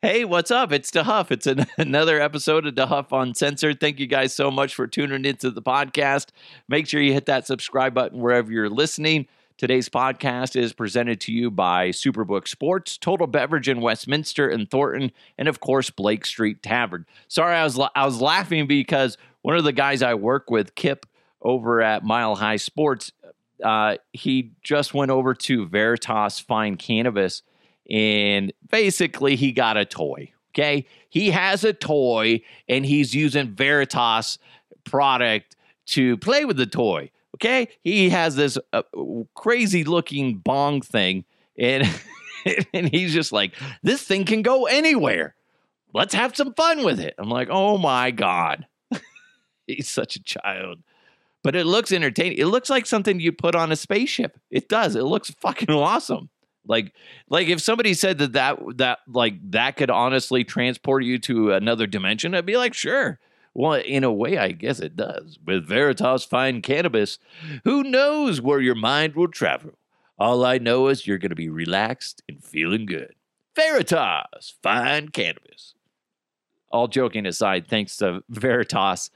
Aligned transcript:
Hey, 0.00 0.24
what's 0.24 0.52
up? 0.52 0.70
It's 0.70 0.92
DeHuff. 0.92 1.32
It's 1.32 1.48
an, 1.48 1.66
another 1.76 2.20
episode 2.20 2.64
of 2.68 2.76
DeHuff 2.76 3.08
Uncensored. 3.10 3.80
Thank 3.80 3.98
you 3.98 4.06
guys 4.06 4.32
so 4.32 4.48
much 4.48 4.72
for 4.72 4.86
tuning 4.86 5.24
into 5.24 5.50
the 5.50 5.60
podcast. 5.60 6.26
Make 6.68 6.86
sure 6.86 7.00
you 7.00 7.12
hit 7.12 7.26
that 7.26 7.48
subscribe 7.48 7.94
button 7.94 8.20
wherever 8.20 8.52
you're 8.52 8.70
listening. 8.70 9.26
Today's 9.56 9.88
podcast 9.88 10.54
is 10.54 10.72
presented 10.72 11.20
to 11.22 11.32
you 11.32 11.50
by 11.50 11.88
Superbook 11.88 12.46
Sports, 12.46 12.96
Total 12.96 13.26
Beverage 13.26 13.68
in 13.68 13.80
Westminster 13.80 14.48
and 14.48 14.70
Thornton, 14.70 15.10
and 15.36 15.48
of 15.48 15.58
course 15.58 15.90
Blake 15.90 16.24
Street 16.24 16.62
Tavern. 16.62 17.04
Sorry, 17.26 17.56
I 17.56 17.64
was 17.64 17.76
I 17.96 18.06
was 18.06 18.20
laughing 18.20 18.68
because 18.68 19.18
one 19.42 19.56
of 19.56 19.64
the 19.64 19.72
guys 19.72 20.00
I 20.00 20.14
work 20.14 20.48
with, 20.48 20.76
Kip, 20.76 21.06
over 21.42 21.82
at 21.82 22.04
Mile 22.04 22.36
High 22.36 22.54
Sports, 22.54 23.10
uh, 23.64 23.96
he 24.12 24.52
just 24.62 24.94
went 24.94 25.10
over 25.10 25.34
to 25.34 25.66
Veritas 25.66 26.38
Fine 26.38 26.76
Cannabis 26.76 27.42
and 27.88 28.52
basically 28.70 29.36
he 29.36 29.52
got 29.52 29.76
a 29.76 29.84
toy. 29.84 30.32
Okay. 30.50 30.86
He 31.08 31.30
has 31.30 31.64
a 31.64 31.72
toy 31.72 32.42
and 32.68 32.84
he's 32.84 33.14
using 33.14 33.54
Veritas 33.54 34.38
product 34.84 35.56
to 35.86 36.16
play 36.18 36.44
with 36.44 36.56
the 36.56 36.66
toy. 36.66 37.10
Okay. 37.36 37.68
He 37.82 38.10
has 38.10 38.36
this 38.36 38.58
uh, 38.72 38.82
crazy 39.34 39.84
looking 39.84 40.38
bong 40.38 40.80
thing 40.82 41.24
and, 41.58 41.88
and 42.74 42.88
he's 42.88 43.12
just 43.12 43.32
like, 43.32 43.54
this 43.82 44.02
thing 44.02 44.24
can 44.24 44.42
go 44.42 44.66
anywhere. 44.66 45.34
Let's 45.94 46.14
have 46.14 46.36
some 46.36 46.54
fun 46.54 46.84
with 46.84 47.00
it. 47.00 47.14
I'm 47.18 47.30
like, 47.30 47.48
oh 47.50 47.78
my 47.78 48.10
God. 48.10 48.66
he's 49.66 49.88
such 49.88 50.16
a 50.16 50.22
child. 50.22 50.78
But 51.42 51.56
it 51.56 51.64
looks 51.64 51.92
entertaining. 51.92 52.38
It 52.38 52.46
looks 52.46 52.68
like 52.68 52.84
something 52.84 53.20
you 53.20 53.32
put 53.32 53.54
on 53.54 53.72
a 53.72 53.76
spaceship. 53.76 54.38
It 54.50 54.68
does. 54.68 54.96
It 54.96 55.04
looks 55.04 55.30
fucking 55.30 55.70
awesome. 55.70 56.28
Like, 56.68 56.94
like 57.28 57.48
if 57.48 57.60
somebody 57.60 57.94
said 57.94 58.18
that 58.18 58.34
that 58.34 58.58
that 58.76 58.98
like 59.08 59.34
that 59.50 59.76
could 59.76 59.90
honestly 59.90 60.44
transport 60.44 61.02
you 61.02 61.18
to 61.20 61.52
another 61.52 61.86
dimension, 61.86 62.34
I'd 62.34 62.46
be 62.46 62.56
like, 62.56 62.74
sure. 62.74 63.18
Well, 63.54 63.72
in 63.72 64.04
a 64.04 64.12
way, 64.12 64.38
I 64.38 64.52
guess 64.52 64.78
it 64.78 64.94
does. 64.94 65.38
With 65.44 65.66
Veritas 65.66 66.24
Fine 66.24 66.62
Cannabis, 66.62 67.18
who 67.64 67.82
knows 67.82 68.40
where 68.40 68.60
your 68.60 68.76
mind 68.76 69.16
will 69.16 69.28
travel? 69.28 69.78
All 70.18 70.44
I 70.44 70.58
know 70.58 70.88
is 70.88 71.06
you're 71.06 71.18
going 71.18 71.30
to 71.30 71.36
be 71.36 71.48
relaxed 71.48 72.22
and 72.28 72.44
feeling 72.44 72.86
good. 72.86 73.14
Veritas 73.56 74.54
Fine 74.62 75.08
Cannabis. 75.08 75.74
All 76.70 76.86
joking 76.86 77.26
aside, 77.26 77.66
thanks 77.66 77.96
to 77.96 78.22
Veritas 78.28 79.10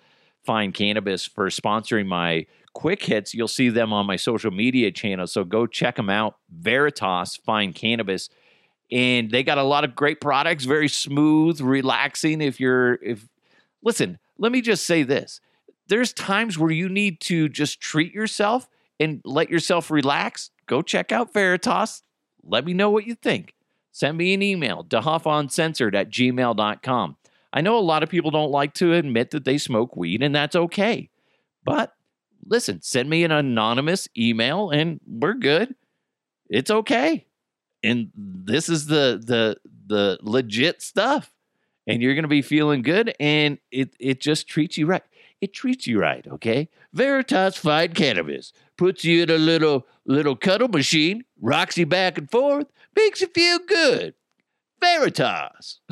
Fine 0.45 0.73
Cannabis 0.73 1.25
for 1.27 1.49
sponsoring 1.49 2.07
my 2.07 2.47
quick 2.75 3.03
hits. 3.03 3.35
You'll 3.35 3.49
see 3.49 3.69
them 3.69 3.93
on 3.93 4.07
my 4.07 4.17
social 4.17 4.51
media 4.51 4.91
channel. 4.91 5.27
So 5.27 5.45
go 5.45 5.67
check 5.67 5.97
them 5.97 6.11
out. 6.11 6.37
Veritas 6.51 7.37
Fine 7.37 7.73
Cannabis. 7.73 8.29
And 8.91 9.31
they 9.31 9.43
got 9.43 9.59
a 9.59 9.63
lot 9.63 9.85
of 9.85 9.95
great 9.95 10.21
products, 10.21 10.65
very 10.65 10.89
smooth, 10.89 11.61
relaxing. 11.61 12.41
If 12.43 12.61
you're, 12.61 12.95
if, 13.03 13.29
listen, 13.83 14.19
let 14.39 14.53
me 14.53 14.61
just 14.61 14.87
say 14.87 15.03
this 15.03 15.41
there's 15.89 16.13
times 16.13 16.59
where 16.59 16.71
you 16.71 16.89
need 16.89 17.21
to 17.21 17.49
just 17.49 17.81
treat 17.81 18.15
yourself 18.15 18.69
and 19.01 19.21
let 19.25 19.51
yourself 19.51 19.91
relax. 19.91 20.51
Go 20.67 20.83
check 20.83 21.13
out 21.13 21.33
Veritas. 21.33 22.03
Let 22.43 22.65
me 22.65 22.73
know 22.73 22.91
what 22.91 23.07
you 23.07 23.15
think. 23.15 23.55
Send 23.91 24.17
me 24.17 24.33
an 24.33 24.43
email, 24.43 24.85
dehuffuncensored 24.85 25.95
at 25.95 26.11
gmail.com. 26.11 27.17
I 27.53 27.61
know 27.61 27.79
a 27.79 27.81
lot 27.81 28.03
of 28.03 28.09
people 28.09 28.31
don't 28.31 28.51
like 28.51 28.73
to 28.75 28.95
admit 28.95 29.33
that 29.33 29.45
they 29.45 29.59
smoke 29.59 29.97
weed, 29.97 30.23
and 30.23 30.35
that's 30.35 30.57
okay. 30.57 31.11
But 31.65 31.93
listen, 32.47 32.83
send 32.83 33.09
me 33.09 33.25
an 33.25 33.31
anonymous 33.31 34.09
email 34.17 34.71
and 34.71 35.01
we're 35.07 35.35
good. 35.35 35.75
It's 36.49 36.71
okay. 36.71 37.27
And 37.83 38.11
this 38.15 38.69
is 38.69 38.87
the 38.87 39.21
the 39.25 39.57
the 39.87 40.19
legit 40.23 40.83
stuff. 40.83 41.33
And 41.87 42.01
you're 42.01 42.15
gonna 42.15 42.29
be 42.29 42.43
feeling 42.43 42.83
good 42.83 43.15
and 43.19 43.59
it 43.71 43.95
it 43.99 44.21
just 44.21 44.47
treats 44.47 44.79
you 44.79 44.87
right. 44.87 45.03
It 45.41 45.53
treats 45.53 45.89
you 45.89 45.99
right, 45.99 46.25
okay? 46.29 46.69
Veritas 46.93 47.57
Fine 47.57 47.95
Cannabis 47.95 48.53
puts 48.77 49.05
you 49.05 49.25
in 49.25 49.31
a 49.31 49.39
little 49.39 49.87
little 50.07 50.37
cuddle 50.37 50.69
machine, 50.69 51.25
rocks 51.41 51.77
you 51.77 51.87
back 51.87 52.19
and 52.19 52.31
forth, 52.31 52.69
makes 52.95 53.21
you 53.21 53.27
feel 53.29 53.59
good. 53.67 54.15
Veritas. 54.81 55.81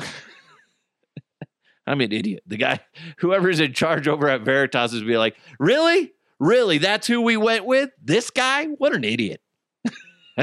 I'm 1.87 1.99
an 2.01 2.11
idiot. 2.11 2.43
The 2.45 2.57
guy, 2.57 2.79
whoever's 3.17 3.59
in 3.59 3.73
charge 3.73 4.07
over 4.07 4.29
at 4.29 4.41
Veritas 4.41 4.93
is 4.93 5.03
be 5.03 5.17
like, 5.17 5.35
really? 5.59 6.13
Really, 6.41 6.79
that's 6.79 7.05
who 7.05 7.21
we 7.21 7.37
went 7.37 7.65
with? 7.65 7.91
This 8.03 8.31
guy? 8.31 8.65
What 8.65 8.95
an 8.95 9.03
idiot. 9.03 9.41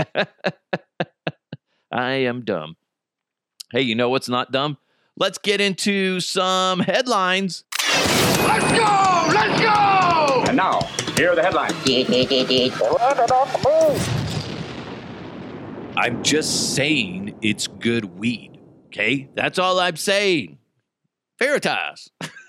I 1.91 1.91
am 1.91 2.45
dumb. 2.45 2.77
Hey, 3.73 3.83
you 3.83 3.97
know 3.97 4.09
what's 4.09 4.29
not 4.29 4.53
dumb? 4.53 4.79
Let's 5.17 5.39
get 5.39 5.61
into 5.61 6.21
some 6.21 6.79
headlines. 6.79 7.65
Let's 7.83 8.79
go! 8.79 9.27
Let's 9.35 9.61
go! 9.61 10.45
And 10.47 10.57
now, 10.57 10.83
here 11.17 11.33
are 11.33 11.35
the 11.35 11.43
headlines. 11.43 11.75
I'm 15.97 16.23
just 16.23 16.77
saying 16.77 17.37
it's 17.43 17.67
good 17.67 18.05
weed. 18.05 18.57
Okay? 18.87 19.29
That's 19.35 19.59
all 19.59 19.81
I'm 19.81 19.97
saying. 19.97 20.59
Veritas. 21.41 22.09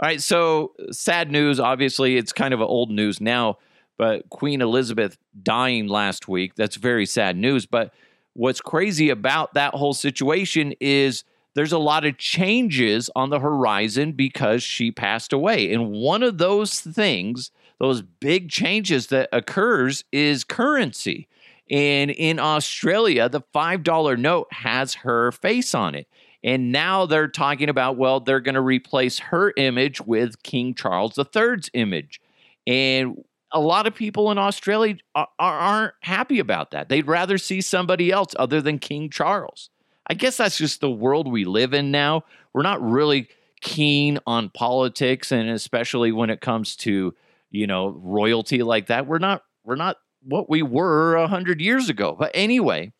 All 0.00 0.06
right, 0.06 0.22
so 0.22 0.74
sad 0.92 1.32
news. 1.32 1.58
Obviously, 1.58 2.16
it's 2.16 2.32
kind 2.32 2.54
of 2.54 2.60
old 2.60 2.88
news 2.90 3.20
now, 3.20 3.58
but 3.96 4.28
Queen 4.30 4.62
Elizabeth 4.62 5.18
dying 5.42 5.88
last 5.88 6.28
week, 6.28 6.54
that's 6.54 6.76
very 6.76 7.04
sad 7.04 7.36
news. 7.36 7.66
But 7.66 7.92
what's 8.34 8.60
crazy 8.60 9.10
about 9.10 9.54
that 9.54 9.74
whole 9.74 9.94
situation 9.94 10.72
is 10.78 11.24
there's 11.54 11.72
a 11.72 11.78
lot 11.78 12.04
of 12.04 12.16
changes 12.16 13.10
on 13.16 13.30
the 13.30 13.40
horizon 13.40 14.12
because 14.12 14.62
she 14.62 14.92
passed 14.92 15.32
away. 15.32 15.72
And 15.72 15.90
one 15.90 16.22
of 16.22 16.38
those 16.38 16.78
things, 16.78 17.50
those 17.80 18.02
big 18.02 18.50
changes 18.50 19.08
that 19.08 19.28
occurs 19.32 20.04
is 20.12 20.44
currency. 20.44 21.26
And 21.68 22.12
in 22.12 22.38
Australia, 22.38 23.28
the 23.28 23.42
$5 23.52 24.18
note 24.18 24.52
has 24.52 24.94
her 24.94 25.32
face 25.32 25.74
on 25.74 25.96
it. 25.96 26.06
And 26.44 26.70
now 26.70 27.06
they're 27.06 27.28
talking 27.28 27.68
about, 27.68 27.96
well, 27.96 28.20
they're 28.20 28.40
going 28.40 28.54
to 28.54 28.60
replace 28.60 29.18
her 29.18 29.52
image 29.56 30.00
with 30.00 30.42
King 30.42 30.74
Charles 30.74 31.18
III's 31.18 31.70
image. 31.74 32.20
And 32.66 33.24
a 33.50 33.60
lot 33.60 33.86
of 33.86 33.94
people 33.94 34.30
in 34.30 34.38
Australia 34.38 34.96
aren't 35.38 35.94
happy 36.02 36.38
about 36.38 36.70
that. 36.72 36.88
They'd 36.88 37.06
rather 37.06 37.38
see 37.38 37.60
somebody 37.60 38.10
else 38.10 38.34
other 38.38 38.60
than 38.60 38.78
King 38.78 39.10
Charles. 39.10 39.70
I 40.06 40.14
guess 40.14 40.36
that's 40.36 40.58
just 40.58 40.80
the 40.80 40.90
world 40.90 41.30
we 41.30 41.44
live 41.44 41.74
in 41.74 41.90
now. 41.90 42.24
We're 42.52 42.62
not 42.62 42.82
really 42.82 43.28
keen 43.60 44.18
on 44.26 44.50
politics 44.50 45.32
and 45.32 45.48
especially 45.48 46.12
when 46.12 46.30
it 46.30 46.40
comes 46.40 46.76
to, 46.76 47.14
you 47.50 47.66
know, 47.66 47.88
royalty 47.88 48.62
like 48.62 48.86
that. 48.86 49.06
We're 49.06 49.18
not 49.18 49.42
we're 49.64 49.76
not 49.76 49.96
what 50.22 50.48
we 50.48 50.62
were 50.62 51.16
a 51.16 51.22
100 51.22 51.60
years 51.60 51.88
ago. 51.88 52.16
But 52.18 52.30
anyway, 52.34 52.92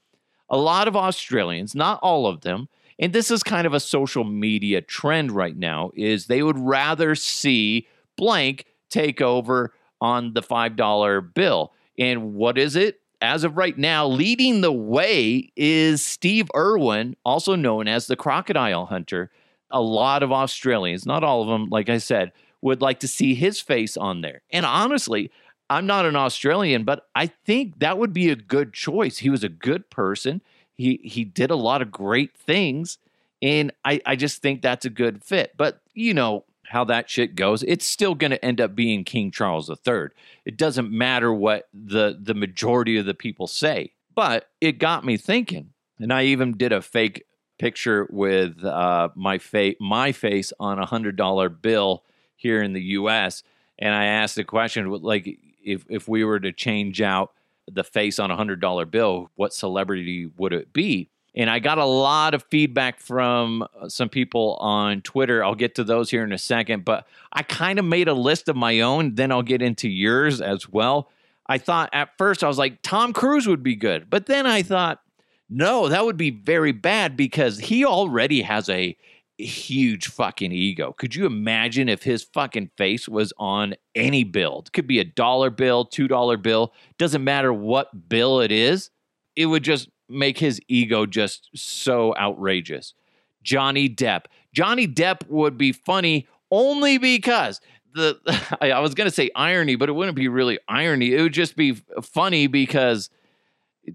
a 0.51 0.57
lot 0.57 0.89
of 0.89 0.97
Australians, 0.97 1.75
not 1.75 2.01
all 2.03 2.27
of 2.27 2.41
them, 2.43 2.69
and 2.99 3.13
this 3.13 3.31
is 3.31 3.43
kind 3.43 3.67
of 3.67 3.75
a 3.75 3.81
social 3.81 4.25
media 4.25 4.81
trend 4.81 5.31
right 5.33 5.57
now 5.57 5.91
is 5.95 6.27
they 6.27 6.43
would 6.43 6.59
rather 6.59 7.15
see 7.15 7.87
blank 8.17 8.65
take 8.91 9.21
over 9.21 9.73
on 10.01 10.35
the 10.35 10.43
$5 10.43 11.35
bill. 11.35 11.73
And 11.99 12.35
what 12.35 12.59
is 12.59 12.77
it? 12.77 13.01
As 13.21 13.45
of 13.45 13.57
right 13.57 13.77
now 13.77 14.07
leading 14.07 14.61
the 14.61 14.73
way 14.73 15.51
is 15.57 16.05
steve 16.05 16.49
irwin 16.55 17.17
also 17.25 17.57
known 17.57 17.89
as 17.89 18.07
the 18.07 18.15
crocodile 18.15 18.87
hunter. 18.87 19.33
A 19.73 19.81
lot 19.81 20.23
of 20.23 20.31
australians 20.31 21.05
not 21.05 21.25
all 21.25 21.43
of 21.43 21.49
them 21.49 21.69
like 21.69 21.89
i 21.89 21.99
said 21.99 22.33
would 22.61 22.81
like 22.81 23.01
to 23.01 23.09
see 23.09 23.35
his 23.35 23.61
face 23.61 23.97
on 23.97 24.21
there. 24.21 24.43
And 24.51 24.65
honestly 24.65 25.33
i'm 25.69 25.85
not 25.85 26.07
an 26.07 26.15
australian 26.15 26.85
but 26.85 27.09
i 27.17 27.27
think 27.27 27.81
that 27.81 27.99
would 27.99 28.13
be 28.13 28.31
a 28.31 28.37
good 28.37 28.73
choice. 28.73 29.19
He 29.19 29.31
was 29.31 29.43
a 29.43 29.49
good 29.49 29.91
person 29.91 30.41
he 30.79 31.01
he 31.03 31.25
did 31.25 31.51
a 31.51 31.57
lot 31.57 31.83
of 31.83 31.91
great 31.91 32.35
things, 32.35 32.99
and 33.43 33.73
I 33.85 34.01
I 34.07 34.17
just 34.17 34.41
think 34.41 34.63
that's 34.63 34.87
a 34.87 34.91
good 34.91 35.23
fit. 35.23 35.53
But 35.57 35.81
you 35.93 36.15
know 36.15 36.45
how 36.69 36.85
that 36.85 37.11
shit 37.11 37.35
goes. 37.35 37.63
It's 37.65 37.87
still 37.87 38.15
going 38.15 38.31
to 38.31 38.45
end 38.45 38.61
up 38.61 38.75
being 38.75 39.03
King 39.03 39.31
Charles 39.31 39.69
III. 39.71 40.09
It 40.45 40.57
doesn't 40.57 40.91
matter 40.91 41.33
what 41.33 41.69
the 41.75 42.17
the 42.19 42.35
majority 42.35 42.97
of 42.97 43.07
the 43.07 43.15
people 43.15 43.47
say. 43.47 43.93
But 44.15 44.49
it 44.61 44.79
got 44.79 45.05
me 45.05 45.17
thinking, 45.17 45.71
and 45.99 46.13
I 46.13 46.25
even 46.25 46.57
did 46.57 46.73
a 46.73 46.81
fake 46.81 47.25
picture 47.59 48.07
with 48.11 48.65
uh, 48.65 49.09
my 49.15 49.39
face 49.39 49.77
my 49.81 50.13
face 50.13 50.53
on 50.61 50.79
a 50.79 50.87
hundred 50.87 51.17
dollar 51.17 51.49
bill 51.49 52.05
here 52.37 52.63
in 52.63 52.73
the 52.73 52.83
U.S. 52.83 53.43
And 53.79 53.95
I 53.95 54.07
asked 54.07 54.37
the 54.37 54.45
question, 54.45 54.89
like, 54.91 55.39
if 55.65 55.85
if 55.89 56.09
we 56.09 56.25
were 56.25 56.41
to 56.41 56.53
change 56.53 57.03
out 57.03 57.33
the 57.73 57.85
face 57.85 58.19
on 58.19 58.31
a 58.31 58.37
hundred 58.37 58.61
dollar 58.61 58.85
bill, 58.85 59.31
what 59.37 59.53
celebrity 59.53 60.31
would 60.37 60.53
it 60.53 60.73
be? 60.73 61.09
And 61.35 61.49
I 61.49 61.59
got 61.61 61.79
a 61.79 61.85
lot 61.85 62.35
of 62.35 62.43
feedback 62.45 63.01
from 63.01 63.63
uh, 63.63 63.89
some 63.89 64.09
people 64.09 64.57
on 64.61 65.03
Twitter. 65.03 65.45
I'll 65.45 65.55
get 65.55 65.77
to 65.77 65.85
those 65.85 66.11
here 66.11 66.25
in 66.25 66.33
a 66.33 66.39
second, 66.39 66.85
but 66.85 67.07
I 67.33 67.43
kind 67.43 67.79
of 67.79 67.85
made 67.85 68.09
a 68.09 68.15
list 68.15 68.49
of 68.49 68.57
my 68.57 68.81
own. 68.81 69.15
Then 69.15 69.31
I'll 69.31 69.43
get 69.43 69.63
into 69.63 69.89
yours 69.89 70.41
as 70.41 70.69
well. 70.69 71.09
I 71.47 71.59
thought 71.59 71.91
at 71.93 72.17
first 72.19 72.43
I 72.43 72.49
was 72.49 72.59
like, 72.59 72.83
Tom 72.83 73.13
Cruise 73.13 73.47
would 73.47 73.63
be 73.63 73.77
good. 73.77 74.11
But 74.11 74.27
then 74.27 74.47
I 74.47 74.63
thought, 74.63 75.01
No, 75.49 75.89
that 75.89 76.05
would 76.05 76.17
be 76.17 76.31
very 76.31 76.73
bad 76.73 77.17
because 77.17 77.59
he 77.59 77.85
already 77.85 78.43
has 78.43 78.69
a 78.69 78.97
huge 79.45 80.09
fucking 80.09 80.53
ego. 80.53 80.93
Could 80.93 81.15
you 81.15 81.27
imagine 81.27 81.89
if 81.89 82.03
his 82.03 82.23
fucking 82.23 82.71
face 82.77 83.09
was 83.09 83.33
on 83.39 83.75
any 83.95 84.25
bill? 84.25 84.65
It 84.67 84.73
could 84.73 84.87
be 84.87 84.99
a 84.99 85.05
dollar 85.05 85.51
bill, 85.51 85.85
two 85.85 86.09
dollar 86.09 86.37
bill, 86.37 86.73
doesn't 86.99 87.23
matter 87.23 87.53
what 87.53 88.09
bill 88.09 88.41
it 88.41 88.53
is. 88.53 88.91
It 89.37 89.47
would 89.47 89.63
just 89.63 89.89
make 90.09 90.39
his 90.39 90.61
ego 90.69 91.07
just 91.07 91.51
so 91.55 92.15
outrageous. 92.17 92.95
Johnny 93.43 93.89
Depp. 93.89 94.25
Johnny 94.53 94.89
Depp 94.89 95.29
would 95.29 95.57
be 95.57 95.73
funny 95.73 96.27
only 96.51 96.99
because 96.99 97.61
the 97.95 98.19
I 98.61 98.81
was 98.81 98.95
going 98.95 99.09
to 99.09 99.15
say 99.15 99.31
irony, 99.35 99.77
but 99.77 99.89
it 99.89 99.93
wouldn't 99.93 100.17
be 100.17 100.29
really 100.29 100.59
irony. 100.69 101.15
It 101.15 101.23
would 101.23 101.33
just 101.33 101.57
be 101.57 101.75
funny 102.03 102.47
because 102.47 103.11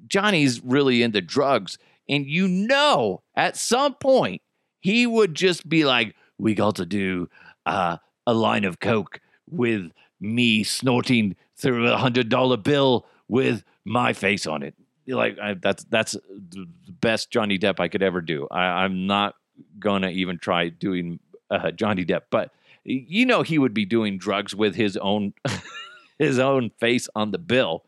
Johnny's 0.07 0.63
really 0.63 1.03
into 1.03 1.21
drugs 1.21 1.77
and 2.09 2.25
you 2.25 2.47
know 2.47 3.21
at 3.35 3.57
some 3.57 3.95
point 3.95 4.41
he 4.83 5.07
would 5.07 5.33
just 5.33 5.67
be 5.67 5.85
like, 5.85 6.13
"We 6.37 6.53
got 6.53 6.75
to 6.75 6.85
do 6.85 7.29
uh, 7.65 7.97
a 8.27 8.33
line 8.33 8.65
of 8.65 8.81
coke 8.81 9.21
with 9.49 9.91
me 10.19 10.63
snorting 10.63 11.35
through 11.55 11.89
a 11.89 11.97
hundred 11.97 12.27
dollar 12.27 12.57
bill 12.57 13.05
with 13.29 13.63
my 13.85 14.11
face 14.11 14.45
on 14.45 14.61
it." 14.61 14.75
Like 15.07 15.39
I, 15.39 15.53
that's 15.53 15.85
that's 15.85 16.11
the 16.11 16.67
best 16.99 17.31
Johnny 17.31 17.57
Depp 17.57 17.79
I 17.79 17.87
could 17.87 18.03
ever 18.03 18.19
do. 18.19 18.45
I, 18.51 18.83
I'm 18.83 19.07
not 19.07 19.35
gonna 19.79 20.09
even 20.09 20.37
try 20.37 20.67
doing 20.67 21.19
uh, 21.49 21.71
Johnny 21.71 22.03
Depp, 22.03 22.23
but 22.29 22.51
you 22.83 23.25
know 23.25 23.41
he 23.41 23.57
would 23.57 23.73
be 23.73 23.85
doing 23.85 24.17
drugs 24.17 24.53
with 24.53 24.75
his 24.75 24.97
own 24.97 25.33
his 26.19 26.39
own 26.39 26.71
face 26.77 27.07
on 27.15 27.31
the 27.31 27.39
bill. 27.39 27.85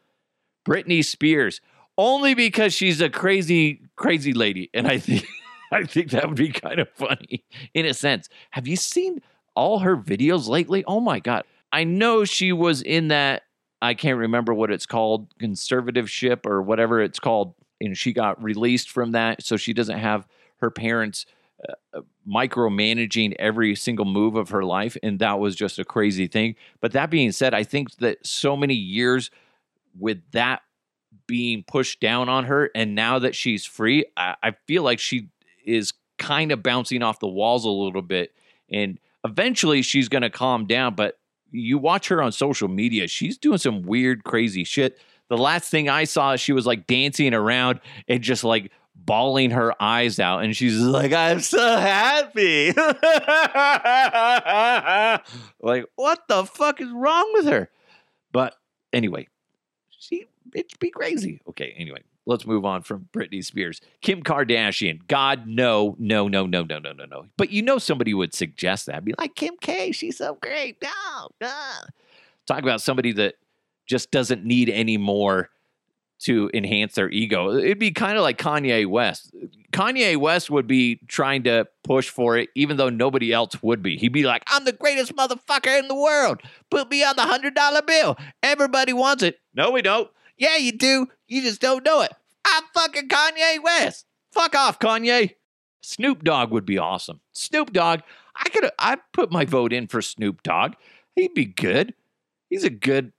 Britney 0.65 1.03
Spears, 1.03 1.59
only 1.97 2.33
because 2.33 2.73
she's 2.73 3.01
a 3.01 3.09
crazy 3.09 3.81
crazy 3.97 4.31
lady, 4.31 4.69
and 4.73 4.87
I 4.87 4.97
think. 4.97 5.25
I 5.71 5.83
think 5.83 6.11
that 6.11 6.27
would 6.27 6.37
be 6.37 6.51
kind 6.51 6.79
of 6.79 6.89
funny 6.89 7.43
in 7.73 7.85
a 7.85 7.93
sense. 7.93 8.29
Have 8.51 8.67
you 8.67 8.75
seen 8.75 9.21
all 9.55 9.79
her 9.79 9.97
videos 9.97 10.47
lately? 10.47 10.83
Oh 10.85 10.99
my 10.99 11.19
God. 11.19 11.43
I 11.71 11.83
know 11.83 12.25
she 12.25 12.51
was 12.51 12.81
in 12.81 13.09
that, 13.09 13.43
I 13.81 13.93
can't 13.93 14.17
remember 14.17 14.53
what 14.53 14.71
it's 14.71 14.85
called, 14.85 15.33
conservative 15.39 16.09
ship 16.09 16.45
or 16.45 16.61
whatever 16.61 17.01
it's 17.01 17.19
called. 17.19 17.53
And 17.81 17.97
she 17.97 18.13
got 18.13 18.41
released 18.41 18.89
from 18.89 19.11
that. 19.11 19.43
So 19.43 19.57
she 19.57 19.73
doesn't 19.73 19.99
have 19.99 20.27
her 20.57 20.71
parents 20.71 21.25
uh, 21.93 22.01
micromanaging 22.27 23.35
every 23.39 23.75
single 23.75 24.05
move 24.05 24.35
of 24.35 24.49
her 24.49 24.63
life. 24.63 24.97
And 25.03 25.19
that 25.19 25.39
was 25.39 25.55
just 25.55 25.79
a 25.79 25.85
crazy 25.85 26.27
thing. 26.27 26.55
But 26.79 26.93
that 26.93 27.09
being 27.09 27.31
said, 27.31 27.53
I 27.53 27.63
think 27.63 27.95
that 27.97 28.25
so 28.25 28.55
many 28.55 28.73
years 28.73 29.29
with 29.97 30.19
that 30.31 30.61
being 31.27 31.63
pushed 31.63 31.99
down 31.99 32.29
on 32.29 32.45
her, 32.45 32.69
and 32.75 32.95
now 32.95 33.19
that 33.19 33.35
she's 33.35 33.65
free, 33.65 34.05
I, 34.15 34.35
I 34.43 34.51
feel 34.67 34.83
like 34.83 34.99
she 34.99 35.29
is 35.65 35.93
kind 36.17 36.51
of 36.51 36.63
bouncing 36.63 37.03
off 37.03 37.19
the 37.19 37.27
walls 37.27 37.65
a 37.65 37.69
little 37.69 38.01
bit. 38.01 38.33
And 38.71 38.99
eventually 39.23 39.81
she's 39.81 40.09
going 40.09 40.21
to 40.21 40.29
calm 40.29 40.65
down. 40.65 40.95
But 40.95 41.19
you 41.51 41.77
watch 41.77 42.07
her 42.09 42.21
on 42.21 42.31
social 42.31 42.67
media, 42.67 43.07
she's 43.07 43.37
doing 43.37 43.57
some 43.57 43.81
weird, 43.83 44.23
crazy 44.23 44.63
shit. 44.63 44.99
The 45.29 45.37
last 45.37 45.71
thing 45.71 45.89
I 45.89 46.03
saw, 46.03 46.35
she 46.35 46.53
was 46.53 46.65
like 46.65 46.85
dancing 46.87 47.33
around 47.33 47.79
and 48.07 48.21
just 48.21 48.43
like 48.43 48.71
bawling 48.95 49.51
her 49.51 49.73
eyes 49.81 50.19
out. 50.19 50.43
And 50.43 50.55
she's 50.55 50.77
like, 50.77 51.13
I'm 51.13 51.39
so 51.39 51.77
happy. 51.77 52.67
like, 55.61 55.85
what 55.95 56.27
the 56.27 56.45
fuck 56.45 56.79
is 56.79 56.89
wrong 56.91 57.31
with 57.33 57.47
her? 57.47 57.69
But 58.31 58.55
anyway, 58.93 59.27
she, 59.89 60.25
it'd 60.53 60.79
be 60.79 60.91
crazy. 60.91 61.41
Okay, 61.49 61.73
anyway, 61.77 62.03
let's 62.25 62.45
move 62.45 62.65
on 62.65 62.81
from 62.81 63.07
Britney 63.13 63.43
Spears. 63.43 63.81
Kim 64.01 64.23
Kardashian. 64.23 65.05
God, 65.07 65.47
no, 65.47 65.95
no, 65.99 66.27
no, 66.27 66.45
no, 66.45 66.63
no, 66.63 66.79
no, 66.79 66.91
no, 66.91 67.05
no. 67.05 67.25
But 67.37 67.51
you 67.51 67.61
know 67.61 67.77
somebody 67.77 68.13
would 68.13 68.33
suggest 68.33 68.87
that. 68.87 69.05
Be 69.05 69.13
like, 69.17 69.35
Kim 69.35 69.55
K, 69.61 69.91
she's 69.91 70.17
so 70.17 70.37
great. 70.41 70.81
No, 70.81 71.29
no. 71.41 71.53
Talk 72.45 72.59
about 72.61 72.81
somebody 72.81 73.11
that 73.13 73.35
just 73.85 74.11
doesn't 74.11 74.43
need 74.43 74.69
any 74.69 74.97
more 74.97 75.49
to 76.17 76.49
enhance 76.53 76.95
their 76.95 77.09
ego. 77.09 77.55
It'd 77.55 77.77
be 77.77 77.91
kind 77.91 78.17
of 78.17 78.23
like 78.23 78.37
Kanye 78.37 78.87
West. 78.87 79.33
Kanye 79.71 80.17
West 80.17 80.49
would 80.49 80.65
be 80.65 81.01
trying 81.07 81.43
to 81.43 81.67
push 81.83 82.09
for 82.09 82.37
it, 82.37 82.49
even 82.55 82.77
though 82.77 82.89
nobody 82.89 83.33
else 83.33 83.61
would 83.61 83.81
be. 83.81 83.97
He'd 83.97 84.13
be 84.13 84.23
like, 84.23 84.43
I'm 84.47 84.63
the 84.63 84.71
greatest 84.71 85.15
motherfucker 85.15 85.77
in 85.77 85.87
the 85.87 85.95
world. 85.95 86.41
Put 86.71 86.89
me 86.89 87.03
on 87.03 87.15
the 87.17 87.23
$100 87.23 87.85
bill. 87.85 88.17
Everybody 88.41 88.93
wants 88.93 89.23
it. 89.23 89.39
No, 89.53 89.71
we 89.71 89.81
don't. 89.81 90.09
Yeah, 90.37 90.57
you 90.57 90.71
do. 90.71 91.07
You 91.27 91.41
just 91.41 91.61
don't 91.61 91.85
know 91.85 92.01
it. 92.01 92.11
I'm 92.45 92.63
fucking 92.73 93.07
Kanye 93.07 93.63
West. 93.63 94.05
Fuck 94.31 94.55
off, 94.55 94.79
Kanye. 94.79 95.35
Snoop 95.81 96.23
Dogg 96.23 96.51
would 96.51 96.65
be 96.65 96.77
awesome. 96.77 97.21
Snoop 97.31 97.71
Dogg, 97.71 98.01
I 98.35 98.49
could 98.49 98.69
I 98.79 98.97
put 99.13 99.31
my 99.31 99.45
vote 99.45 99.71
in 99.71 99.87
for 99.87 100.01
Snoop 100.01 100.43
Dogg. 100.43 100.73
He'd 101.15 101.33
be 101.33 101.45
good. 101.45 101.93
He's 102.49 102.63
a 102.63 102.69
good 102.69 103.13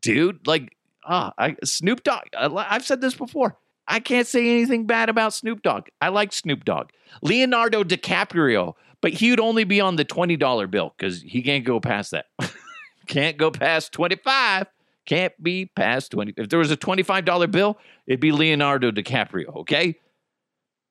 dude. 0.00 0.46
Like 0.46 0.76
ah, 1.04 1.32
I, 1.38 1.56
Snoop 1.64 2.02
Dogg. 2.04 2.24
I've 2.34 2.84
said 2.84 3.00
this 3.00 3.14
before. 3.14 3.58
I 3.86 4.00
can't 4.00 4.26
say 4.26 4.50
anything 4.50 4.86
bad 4.86 5.08
about 5.08 5.32
Snoop 5.32 5.62
Dogg. 5.62 5.88
I 6.00 6.08
like 6.08 6.32
Snoop 6.32 6.64
Dogg. 6.64 6.90
Leonardo 7.22 7.82
DiCaprio, 7.82 8.74
but 9.00 9.12
he 9.12 9.30
would 9.30 9.40
only 9.40 9.64
be 9.64 9.80
on 9.80 9.96
the 9.96 10.04
$20 10.04 10.70
bill 10.70 10.94
because 10.96 11.22
he 11.22 11.42
can't 11.42 11.64
go 11.64 11.80
past 11.80 12.10
that. 12.10 12.26
can't 13.06 13.38
go 13.38 13.50
past 13.50 13.92
25. 13.92 14.66
Can't 15.08 15.32
be 15.42 15.64
past 15.64 16.10
20. 16.10 16.34
If 16.36 16.50
there 16.50 16.58
was 16.58 16.70
a 16.70 16.76
$25 16.76 17.50
bill, 17.50 17.78
it'd 18.06 18.20
be 18.20 18.30
Leonardo 18.30 18.90
DiCaprio, 18.90 19.56
okay? 19.56 19.94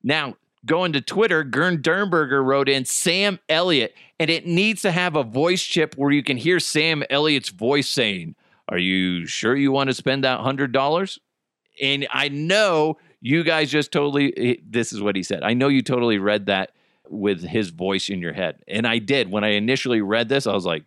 Now, 0.02 0.34
going 0.66 0.92
to 0.94 1.00
Twitter, 1.00 1.44
Gern 1.44 1.78
Dernberger 1.82 2.44
wrote 2.44 2.68
in 2.68 2.84
Sam 2.84 3.38
Elliott, 3.48 3.94
and 4.18 4.28
it 4.28 4.44
needs 4.44 4.82
to 4.82 4.90
have 4.90 5.14
a 5.14 5.22
voice 5.22 5.62
chip 5.62 5.94
where 5.96 6.10
you 6.10 6.24
can 6.24 6.36
hear 6.36 6.58
Sam 6.58 7.04
Elliott's 7.08 7.50
voice 7.50 7.88
saying, 7.88 8.34
Are 8.68 8.76
you 8.76 9.24
sure 9.24 9.54
you 9.54 9.70
want 9.70 9.88
to 9.88 9.94
spend 9.94 10.24
that 10.24 10.40
$100? 10.40 11.18
And 11.80 12.08
I 12.10 12.28
know 12.28 12.98
you 13.20 13.44
guys 13.44 13.70
just 13.70 13.92
totally, 13.92 14.36
eh, 14.36 14.56
this 14.68 14.92
is 14.92 15.00
what 15.00 15.14
he 15.14 15.22
said. 15.22 15.44
I 15.44 15.54
know 15.54 15.68
you 15.68 15.80
totally 15.80 16.18
read 16.18 16.46
that 16.46 16.72
with 17.08 17.44
his 17.44 17.70
voice 17.70 18.08
in 18.08 18.20
your 18.20 18.32
head. 18.32 18.64
And 18.66 18.84
I 18.84 18.98
did. 18.98 19.30
When 19.30 19.44
I 19.44 19.50
initially 19.50 20.00
read 20.00 20.28
this, 20.28 20.48
I 20.48 20.54
was 20.54 20.66
like, 20.66 20.86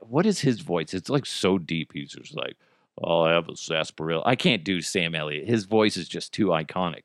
what 0.00 0.26
is 0.26 0.40
his 0.40 0.60
voice? 0.60 0.94
It's 0.94 1.10
like 1.10 1.26
so 1.26 1.58
deep. 1.58 1.92
He's 1.92 2.12
just 2.12 2.36
like, 2.36 2.56
oh, 3.02 3.22
I 3.22 3.32
have 3.32 3.48
a 3.48 3.56
sarsaparilla. 3.56 4.22
I 4.24 4.36
can't 4.36 4.64
do 4.64 4.80
Sam 4.80 5.14
Elliott. 5.14 5.46
His 5.46 5.64
voice 5.64 5.96
is 5.96 6.08
just 6.08 6.32
too 6.32 6.48
iconic. 6.48 7.02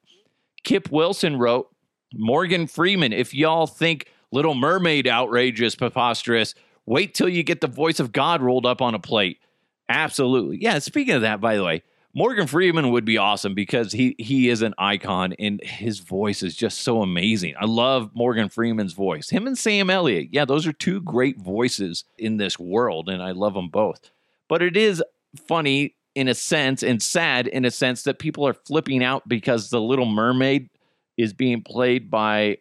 Kip 0.64 0.92
Wilson 0.92 1.38
wrote, 1.38 1.70
Morgan 2.14 2.68
Freeman, 2.68 3.14
if 3.14 3.34
y'all 3.34 3.68
think 3.68 4.12
Little 4.32 4.56
Mermaid 4.56 5.08
outrageous, 5.08 5.76
preposterous, 5.76 6.56
wait 6.86 7.14
till 7.14 7.30
you 7.30 7.44
get 7.44 7.62
the 7.62 7.68
voice 7.68 8.00
of 8.00 8.12
God 8.12 8.42
rolled 8.42 8.66
up 8.66 8.82
on 8.82 8.96
a 8.96 9.00
plate. 9.00 9.40
Absolutely. 9.88 10.58
Yeah, 10.62 10.80
speaking 10.80 11.16
of 11.16 11.22
that, 11.22 11.42
by 11.42 11.56
the 11.56 11.64
way, 11.64 11.84
Morgan 12.14 12.48
Freeman 12.48 12.90
would 12.92 13.06
be 13.06 13.18
awesome 13.18 13.54
because 13.54 13.92
he 13.92 14.16
he 14.18 14.50
is 14.50 14.62
an 14.62 14.74
icon 14.78 15.34
and 15.38 15.62
his 15.64 16.00
voice 16.00 16.42
is 16.42 16.56
just 16.56 16.80
so 16.80 17.02
amazing. 17.02 17.54
I 17.60 17.66
love 17.66 18.12
Morgan 18.16 18.50
Freeman's 18.50 18.94
voice. 18.94 19.30
Him 19.30 19.46
and 19.46 19.58
Sam 19.58 19.90
Elliott. 19.90 20.30
Yeah, 20.32 20.46
those 20.46 20.66
are 20.66 20.74
two 20.74 21.02
great 21.02 21.38
voices 21.38 22.06
in 22.18 22.38
this 22.38 22.58
world 22.58 23.10
and 23.10 23.22
I 23.22 23.32
love 23.32 23.54
them 23.54 23.70
both. 23.70 24.10
But 24.48 24.64
it 24.64 24.76
is 24.76 25.04
funny 25.48 25.96
in 26.16 26.28
a 26.28 26.34
sense 26.34 26.82
and 26.82 27.02
sad 27.02 27.48
in 27.48 27.64
a 27.64 27.72
sense 27.72 28.04
that 28.04 28.18
people 28.18 28.48
are 28.48 28.54
flipping 28.54 29.04
out 29.04 29.28
because 29.28 29.70
the 29.70 29.80
Little 29.80 30.08
Mermaid 30.08 30.70
is 31.16 31.34
being 31.34 31.62
played 31.62 32.10
by 32.10 32.58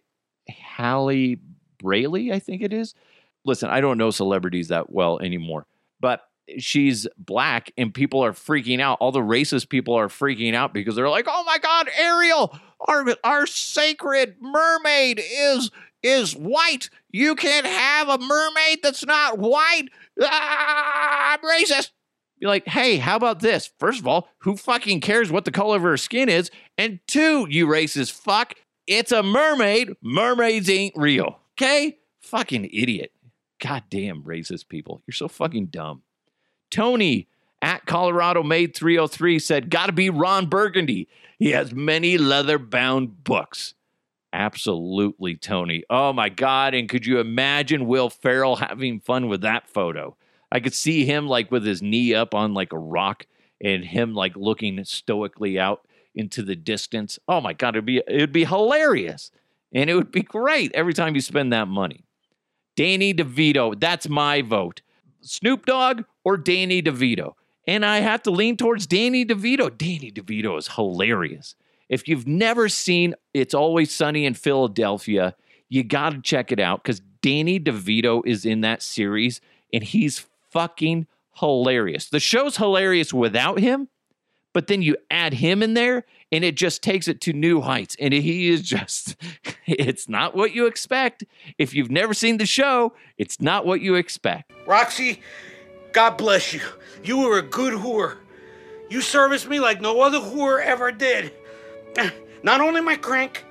Halle 0.48 1.38
Bailey, 1.78 2.32
I 2.32 2.38
think 2.38 2.60
it 2.60 2.72
is. 2.72 2.94
Listen, 3.44 3.70
I 3.70 3.80
don't 3.80 3.98
know 3.98 4.10
celebrities 4.10 4.68
that 4.68 4.90
well 4.90 5.18
anymore, 5.20 5.66
but 6.00 6.27
she's 6.58 7.06
black 7.18 7.70
and 7.76 7.92
people 7.92 8.24
are 8.24 8.32
freaking 8.32 8.80
out. 8.80 8.98
All 9.00 9.12
the 9.12 9.20
racist 9.20 9.68
people 9.68 9.94
are 9.94 10.08
freaking 10.08 10.54
out 10.54 10.72
because 10.72 10.94
they're 10.94 11.08
like, 11.08 11.26
"Oh 11.28 11.44
my 11.44 11.58
god, 11.58 11.88
Ariel, 11.98 12.58
our 12.80 13.04
our 13.24 13.46
sacred 13.46 14.36
mermaid 14.40 15.20
is 15.22 15.70
is 16.02 16.34
white. 16.34 16.90
You 17.10 17.34
can't 17.34 17.66
have 17.66 18.08
a 18.08 18.18
mermaid 18.18 18.80
that's 18.82 19.04
not 19.04 19.38
white. 19.38 19.88
Ah, 20.20 21.32
I'm 21.34 21.40
racist." 21.40 21.90
Be 22.40 22.46
like, 22.46 22.66
"Hey, 22.66 22.96
how 22.98 23.16
about 23.16 23.40
this? 23.40 23.70
First 23.78 24.00
of 24.00 24.06
all, 24.06 24.28
who 24.38 24.56
fucking 24.56 25.00
cares 25.00 25.30
what 25.30 25.44
the 25.44 25.50
color 25.50 25.76
of 25.76 25.82
her 25.82 25.96
skin 25.96 26.28
is? 26.28 26.50
And 26.76 27.00
two, 27.06 27.46
you 27.50 27.66
racist 27.66 28.12
fuck, 28.12 28.54
it's 28.86 29.12
a 29.12 29.22
mermaid. 29.22 29.90
Mermaids 30.02 30.70
ain't 30.70 30.94
real." 30.96 31.40
Okay? 31.60 31.98
Fucking 32.20 32.66
idiot. 32.72 33.12
Goddamn 33.60 34.22
racist 34.22 34.68
people. 34.68 35.02
You're 35.06 35.14
so 35.14 35.26
fucking 35.26 35.66
dumb. 35.66 36.02
Tony 36.70 37.28
at 37.62 37.86
Colorado 37.86 38.42
Made 38.42 38.74
303 38.74 39.38
said, 39.38 39.70
Gotta 39.70 39.92
be 39.92 40.10
Ron 40.10 40.46
Burgundy. 40.46 41.08
He 41.38 41.50
has 41.50 41.72
many 41.72 42.18
leather 42.18 42.58
bound 42.58 43.24
books. 43.24 43.74
Absolutely, 44.32 45.36
Tony. 45.36 45.84
Oh 45.88 46.12
my 46.12 46.28
God. 46.28 46.74
And 46.74 46.88
could 46.88 47.06
you 47.06 47.18
imagine 47.18 47.86
Will 47.86 48.10
Ferrell 48.10 48.56
having 48.56 49.00
fun 49.00 49.28
with 49.28 49.40
that 49.40 49.68
photo? 49.68 50.16
I 50.52 50.60
could 50.60 50.74
see 50.74 51.04
him 51.04 51.26
like 51.26 51.50
with 51.50 51.64
his 51.64 51.82
knee 51.82 52.14
up 52.14 52.34
on 52.34 52.54
like 52.54 52.72
a 52.72 52.78
rock 52.78 53.26
and 53.60 53.84
him 53.84 54.14
like 54.14 54.36
looking 54.36 54.82
stoically 54.84 55.58
out 55.58 55.86
into 56.14 56.42
the 56.42 56.56
distance. 56.56 57.18
Oh 57.28 57.40
my 57.40 57.52
god, 57.52 57.76
it'd 57.76 57.84
be 57.84 58.02
it'd 58.06 58.32
be 58.32 58.44
hilarious. 58.44 59.30
And 59.72 59.90
it 59.90 59.94
would 59.94 60.10
be 60.10 60.22
great 60.22 60.72
every 60.74 60.94
time 60.94 61.14
you 61.14 61.20
spend 61.20 61.52
that 61.52 61.68
money. 61.68 62.04
Danny 62.76 63.12
DeVito, 63.12 63.78
that's 63.78 64.08
my 64.08 64.40
vote. 64.40 64.82
Snoop 65.20 65.66
Dogg 65.66 66.04
or 66.28 66.36
Danny 66.36 66.82
DeVito. 66.82 67.32
And 67.66 67.86
I 67.86 68.00
have 68.00 68.22
to 68.24 68.30
lean 68.30 68.58
towards 68.58 68.86
Danny 68.86 69.24
DeVito. 69.24 69.76
Danny 69.78 70.12
DeVito 70.12 70.58
is 70.58 70.68
hilarious. 70.68 71.54
If 71.88 72.06
you've 72.06 72.26
never 72.26 72.68
seen 72.68 73.14
It's 73.32 73.54
Always 73.54 73.94
Sunny 73.94 74.26
in 74.26 74.34
Philadelphia, 74.34 75.34
you 75.70 75.82
got 75.84 76.10
to 76.10 76.20
check 76.20 76.52
it 76.52 76.60
out 76.60 76.82
because 76.82 77.00
Danny 77.22 77.58
DeVito 77.58 78.20
is 78.26 78.44
in 78.44 78.60
that 78.60 78.82
series 78.82 79.40
and 79.72 79.82
he's 79.82 80.26
fucking 80.50 81.06
hilarious. 81.40 82.10
The 82.10 82.20
show's 82.20 82.58
hilarious 82.58 83.10
without 83.10 83.58
him, 83.58 83.88
but 84.52 84.66
then 84.66 84.82
you 84.82 84.98
add 85.10 85.32
him 85.32 85.62
in 85.62 85.72
there 85.72 86.04
and 86.30 86.44
it 86.44 86.56
just 86.56 86.82
takes 86.82 87.08
it 87.08 87.22
to 87.22 87.32
new 87.32 87.62
heights. 87.62 87.96
And 87.98 88.12
he 88.12 88.50
is 88.50 88.60
just, 88.60 89.16
it's 89.66 90.10
not 90.10 90.36
what 90.36 90.52
you 90.52 90.66
expect. 90.66 91.24
If 91.56 91.72
you've 91.72 91.90
never 91.90 92.12
seen 92.12 92.36
the 92.36 92.44
show, 92.44 92.92
it's 93.16 93.40
not 93.40 93.64
what 93.64 93.80
you 93.80 93.94
expect. 93.94 94.52
Roxy, 94.66 95.22
God 95.92 96.16
bless 96.16 96.52
you. 96.52 96.60
You 97.02 97.18
were 97.18 97.38
a 97.38 97.42
good 97.42 97.74
whore. 97.74 98.16
You 98.90 99.00
serviced 99.00 99.48
me 99.48 99.60
like 99.60 99.80
no 99.80 100.00
other 100.00 100.18
whore 100.18 100.62
ever 100.62 100.92
did. 100.92 101.32
Not 102.42 102.60
only 102.60 102.80
my 102.80 102.96
crank, 102.96 103.44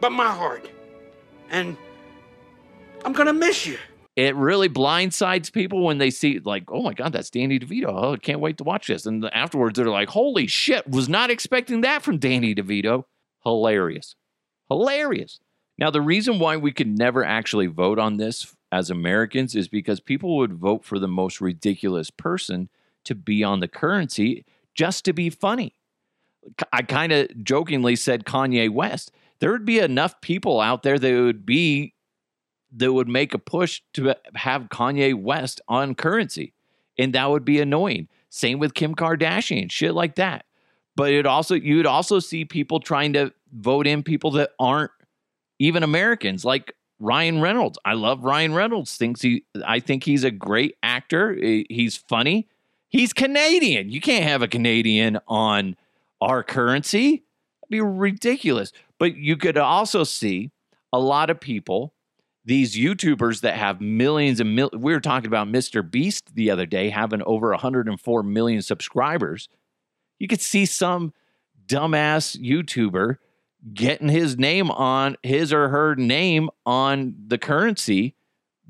but 0.00 0.10
my 0.10 0.30
heart. 0.30 0.68
And 1.50 1.76
I'm 3.04 3.12
gonna 3.12 3.32
miss 3.32 3.66
you. 3.66 3.78
It 4.16 4.36
really 4.36 4.68
blindsides 4.68 5.52
people 5.52 5.84
when 5.84 5.98
they 5.98 6.10
see, 6.10 6.38
like, 6.38 6.64
oh 6.68 6.82
my 6.82 6.94
God, 6.94 7.12
that's 7.12 7.30
Danny 7.30 7.58
DeVito. 7.58 7.86
Oh, 7.88 8.12
I 8.12 8.16
can't 8.16 8.38
wait 8.38 8.58
to 8.58 8.64
watch 8.64 8.86
this. 8.86 9.06
And 9.06 9.24
afterwards, 9.32 9.76
they're 9.76 9.86
like, 9.86 10.08
holy 10.08 10.46
shit, 10.46 10.88
was 10.88 11.08
not 11.08 11.30
expecting 11.30 11.80
that 11.80 12.02
from 12.02 12.18
Danny 12.18 12.54
DeVito. 12.54 13.04
Hilarious. 13.42 14.14
Hilarious. 14.70 15.40
Now, 15.78 15.90
the 15.90 16.00
reason 16.00 16.38
why 16.38 16.56
we 16.56 16.70
could 16.70 16.96
never 16.96 17.24
actually 17.24 17.66
vote 17.66 17.98
on 17.98 18.16
this 18.16 18.54
as 18.74 18.90
Americans 18.90 19.54
is 19.54 19.68
because 19.68 20.00
people 20.00 20.36
would 20.36 20.52
vote 20.52 20.84
for 20.84 20.98
the 20.98 21.06
most 21.06 21.40
ridiculous 21.40 22.10
person 22.10 22.68
to 23.04 23.14
be 23.14 23.44
on 23.44 23.60
the 23.60 23.68
currency 23.68 24.44
just 24.74 25.04
to 25.04 25.12
be 25.12 25.30
funny. 25.30 25.76
I 26.72 26.82
kind 26.82 27.12
of 27.12 27.44
jokingly 27.44 27.94
said 27.94 28.24
Kanye 28.24 28.68
West. 28.68 29.12
There 29.38 29.52
would 29.52 29.64
be 29.64 29.78
enough 29.78 30.20
people 30.20 30.60
out 30.60 30.82
there 30.82 30.98
that 30.98 31.22
would 31.22 31.46
be 31.46 31.94
that 32.76 32.92
would 32.92 33.06
make 33.06 33.32
a 33.32 33.38
push 33.38 33.80
to 33.92 34.16
have 34.34 34.62
Kanye 34.62 35.14
West 35.14 35.60
on 35.68 35.94
currency, 35.94 36.52
and 36.98 37.12
that 37.12 37.30
would 37.30 37.44
be 37.44 37.60
annoying. 37.60 38.08
Same 38.28 38.58
with 38.58 38.74
Kim 38.74 38.96
Kardashian, 38.96 39.70
shit 39.70 39.94
like 39.94 40.16
that. 40.16 40.46
But 40.96 41.12
it 41.12 41.26
also 41.26 41.54
you 41.54 41.76
would 41.76 41.86
also 41.86 42.18
see 42.18 42.44
people 42.44 42.80
trying 42.80 43.12
to 43.12 43.32
vote 43.52 43.86
in 43.86 44.02
people 44.02 44.32
that 44.32 44.50
aren't 44.58 44.90
even 45.60 45.84
Americans, 45.84 46.44
like 46.44 46.74
Ryan 47.04 47.42
Reynolds. 47.42 47.78
I 47.84 47.92
love 47.92 48.24
Ryan 48.24 48.54
Reynolds. 48.54 48.96
Thinks 48.96 49.20
he, 49.20 49.44
I 49.66 49.78
think 49.78 50.04
he's 50.04 50.24
a 50.24 50.30
great 50.30 50.76
actor. 50.82 51.34
He's 51.68 51.96
funny. 51.96 52.48
He's 52.88 53.12
Canadian. 53.12 53.90
You 53.90 54.00
can't 54.00 54.24
have 54.24 54.40
a 54.40 54.48
Canadian 54.48 55.18
on 55.28 55.76
our 56.22 56.42
currency. 56.42 57.12
It'd 57.62 57.70
be 57.70 57.82
ridiculous. 57.82 58.72
But 58.98 59.16
you 59.16 59.36
could 59.36 59.58
also 59.58 60.02
see 60.02 60.50
a 60.94 60.98
lot 60.98 61.28
of 61.28 61.40
people, 61.40 61.92
these 62.42 62.74
YouTubers 62.74 63.42
that 63.42 63.56
have 63.56 63.82
millions 63.82 64.40
and 64.40 64.56
mil- 64.56 64.70
we 64.72 64.94
were 64.94 65.00
talking 65.00 65.26
about 65.26 65.48
Mr. 65.48 65.88
Beast 65.88 66.34
the 66.34 66.50
other 66.50 66.64
day 66.64 66.88
having 66.88 67.22
over 67.24 67.50
104 67.50 68.22
million 68.22 68.62
subscribers. 68.62 69.50
You 70.18 70.26
could 70.26 70.40
see 70.40 70.64
some 70.64 71.12
dumbass 71.66 72.40
YouTuber 72.40 73.18
getting 73.72 74.08
his 74.08 74.36
name 74.36 74.70
on 74.70 75.16
his 75.22 75.52
or 75.52 75.68
her 75.68 75.94
name 75.94 76.50
on 76.66 77.14
the 77.26 77.38
currency 77.38 78.14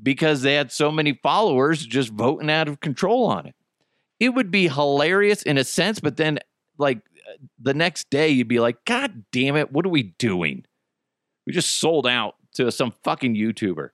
because 0.01 0.41
they 0.41 0.55
had 0.55 0.71
so 0.71 0.91
many 0.91 1.13
followers 1.21 1.85
just 1.85 2.09
voting 2.09 2.49
out 2.49 2.67
of 2.67 2.79
control 2.79 3.25
on 3.25 3.45
it. 3.45 3.55
It 4.19 4.29
would 4.29 4.51
be 4.51 4.67
hilarious 4.67 5.43
in 5.43 5.57
a 5.57 5.63
sense, 5.63 5.99
but 5.99 6.17
then 6.17 6.39
like 6.77 6.99
the 7.59 7.73
next 7.73 8.09
day 8.09 8.29
you'd 8.29 8.47
be 8.47 8.59
like, 8.59 8.85
God 8.85 9.25
damn 9.31 9.55
it, 9.55 9.71
what 9.71 9.85
are 9.85 9.89
we 9.89 10.03
doing? 10.03 10.65
We 11.45 11.53
just 11.53 11.77
sold 11.77 12.07
out 12.07 12.35
to 12.53 12.71
some 12.71 12.93
fucking 13.03 13.35
YouTuber. 13.35 13.89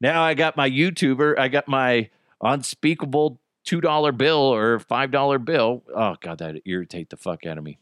Now 0.00 0.22
I 0.22 0.34
got 0.34 0.56
my 0.56 0.70
YouTuber, 0.70 1.38
I 1.38 1.48
got 1.48 1.68
my 1.68 2.10
unspeakable 2.40 3.40
$2 3.66 4.16
bill 4.16 4.38
or 4.38 4.78
$5 4.78 5.44
bill. 5.44 5.82
Oh, 5.94 6.16
God, 6.20 6.38
that 6.38 6.62
irritate 6.64 7.10
the 7.10 7.16
fuck 7.16 7.44
out 7.44 7.58
of 7.58 7.64
me. 7.64 7.78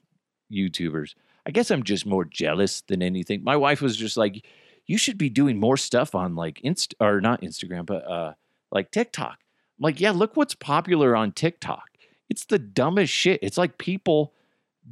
YouTubers. 0.53 1.15
I 1.47 1.51
guess 1.51 1.71
I'm 1.71 1.83
just 1.83 2.07
more 2.07 2.25
jealous 2.25 2.83
than 2.83 3.03
anything. 3.03 3.45
My 3.45 3.57
wife 3.57 3.81
was 3.83 3.97
just 3.97 4.17
like, 4.17 4.45
you 4.87 4.99
should 4.99 5.19
be 5.19 5.31
doing 5.31 5.59
more 5.59 5.77
stuff 5.77 6.15
on 6.15 6.35
like 6.35 6.61
Inst 6.63 6.95
or 7.01 7.21
not 7.21 7.43
Instagram, 7.43 7.87
but 7.87 8.07
uh 8.09 8.35
like 8.73 8.91
TikTok. 8.91 9.39
I'm 9.79 9.83
like, 9.83 10.01
yeah, 10.01 10.11
look 10.11 10.37
what's 10.37 10.55
popular 10.55 11.15
on 11.15 11.33
TikTok. 11.33 11.91
It's 12.29 12.45
the 12.47 12.59
dumbest 12.59 13.13
shit. 13.13 13.41
It's 13.43 13.59
like 13.59 13.79
people 13.79 14.33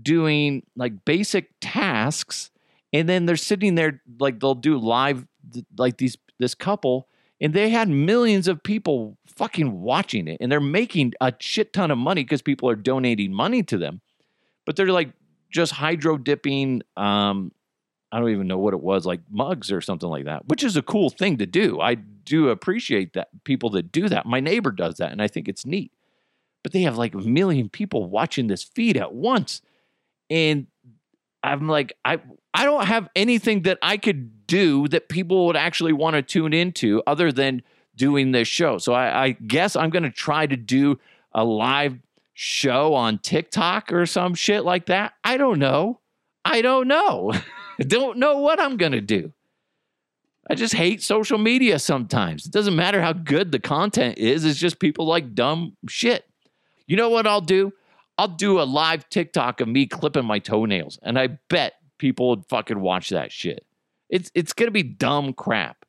doing 0.01 0.65
like 0.77 1.05
basic 1.05 1.51
tasks 1.61 2.51
and 2.93 3.09
then 3.09 3.27
they're 3.27 3.37
sitting 3.37 3.75
there 3.75 4.01
like 4.19 4.41
they'll 4.41 4.55
do 4.55 4.79
live 4.79 5.27
like 5.77 5.99
these 5.99 6.17
this 6.39 6.55
couple 6.55 7.09
and 7.41 7.53
they 7.55 7.71
had 7.71 7.89
millions 7.89 8.49
of 8.49 8.63
people 8.63 9.19
fucking 9.27 9.81
watching 9.81 10.29
it 10.29 10.39
and 10.41 10.51
they're 10.51 10.61
making 10.61 11.13
a 11.21 11.33
shit 11.41 11.73
ton 11.73 11.91
of 11.91 11.99
money 11.99 12.23
because 12.23 12.43
people 12.43 12.69
are 12.71 12.77
donating 12.77 13.33
money 13.33 13.63
to 13.63 13.77
them 13.77 14.01
but 14.65 14.77
they're 14.77 14.87
like 14.87 15.13
just 15.53 15.73
hydro 15.73 16.17
dipping 16.17 16.83
um 16.97 17.53
i 18.11 18.19
don't 18.19 18.31
even 18.31 18.49
know 18.49 18.59
what 18.59 18.75
it 18.75 18.81
was 18.81 19.07
like 19.07 19.21
mugs 19.31 19.71
or 19.71 19.81
something 19.81 20.09
like 20.09 20.25
that 20.25 20.47
which 20.49 20.65
is 20.65 20.77
a 20.77 20.83
cool 20.83 21.11
thing 21.11 21.39
to 21.39 21.47
do. 21.47 21.81
I 21.81 21.95
do 21.95 22.49
appreciate 22.49 23.15
that 23.15 23.29
people 23.45 23.71
that 23.71 23.91
do 23.93 24.09
that. 24.09 24.27
My 24.27 24.41
neighbor 24.41 24.71
does 24.71 24.97
that 24.97 25.13
and 25.13 25.23
i 25.23 25.29
think 25.29 25.49
it's 25.49 25.65
neat. 25.67 25.93
But 26.63 26.73
they 26.73 26.83
have 26.83 26.97
like 26.97 27.15
a 27.15 27.19
million 27.19 27.69
people 27.69 28.09
watching 28.09 28.47
this 28.47 28.63
feed 28.63 28.97
at 28.97 29.13
once. 29.13 29.63
And 30.31 30.67
I'm 31.43 31.69
like, 31.69 31.97
I 32.05 32.21
I 32.55 32.65
don't 32.65 32.87
have 32.87 33.09
anything 33.17 33.63
that 33.63 33.79
I 33.83 33.97
could 33.97 34.47
do 34.47 34.87
that 34.89 35.09
people 35.09 35.47
would 35.47 35.57
actually 35.57 35.93
want 35.93 36.15
to 36.15 36.23
tune 36.23 36.53
into 36.53 37.03
other 37.07 37.33
than 37.33 37.63
doing 37.97 38.33
this 38.33 38.47
show. 38.49 38.79
So 38.79 38.93
I, 38.93 39.25
I 39.25 39.31
guess 39.31 39.75
I'm 39.75 39.91
gonna 39.91 40.11
try 40.11 40.47
to 40.47 40.57
do 40.57 40.99
a 41.33 41.45
live 41.45 41.99
show 42.35 42.95
on 42.95 43.19
TikTok 43.19 43.93
or 43.93 44.07
some 44.07 44.35
shit 44.35 44.65
like 44.65 44.87
that. 44.87 45.13
I 45.25 45.37
don't 45.37 45.59
know. 45.59 46.01
I 46.45 46.63
don't 46.63 46.89
know. 46.89 47.33
don't 47.81 48.19
know 48.19 48.39
what 48.39 48.61
I'm 48.61 48.77
gonna 48.77 49.01
do. 49.01 49.33
I 50.51 50.55
just 50.55 50.75
hate 50.75 51.03
social 51.03 51.39
media 51.39 51.79
sometimes. 51.79 52.47
It 52.47 52.53
doesn't 52.53 52.75
matter 52.75 53.01
how 53.01 53.13
good 53.13 53.53
the 53.53 53.61
content 53.61 54.19
is, 54.19 54.45
it's 54.45 54.59
just 54.59 54.79
people 54.79 55.07
like 55.07 55.35
dumb 55.35 55.77
shit. 55.89 56.25
You 56.87 56.97
know 56.97 57.11
what 57.11 57.27
I'll 57.27 57.41
do? 57.41 57.73
I'll 58.19 58.29
do 58.29 58.61
a 58.61 58.65
live 58.65 59.09
TikTok 59.09 59.61
of 59.61 59.69
me 59.69 59.87
clipping 59.87 60.27
my 60.27 60.39
toenails, 60.39 60.99
and 61.03 61.19
I 61.19 61.29
bet 61.49 61.75
people 61.99 62.29
would 62.31 62.45
fucking 62.47 62.81
watch 62.81 63.11
that 63.11 63.33
shit. 63.33 63.65
It's 64.11 64.31
it's 64.35 64.53
gonna 64.53 64.71
be 64.71 64.83
dumb 64.83 65.33
crap. 65.33 65.85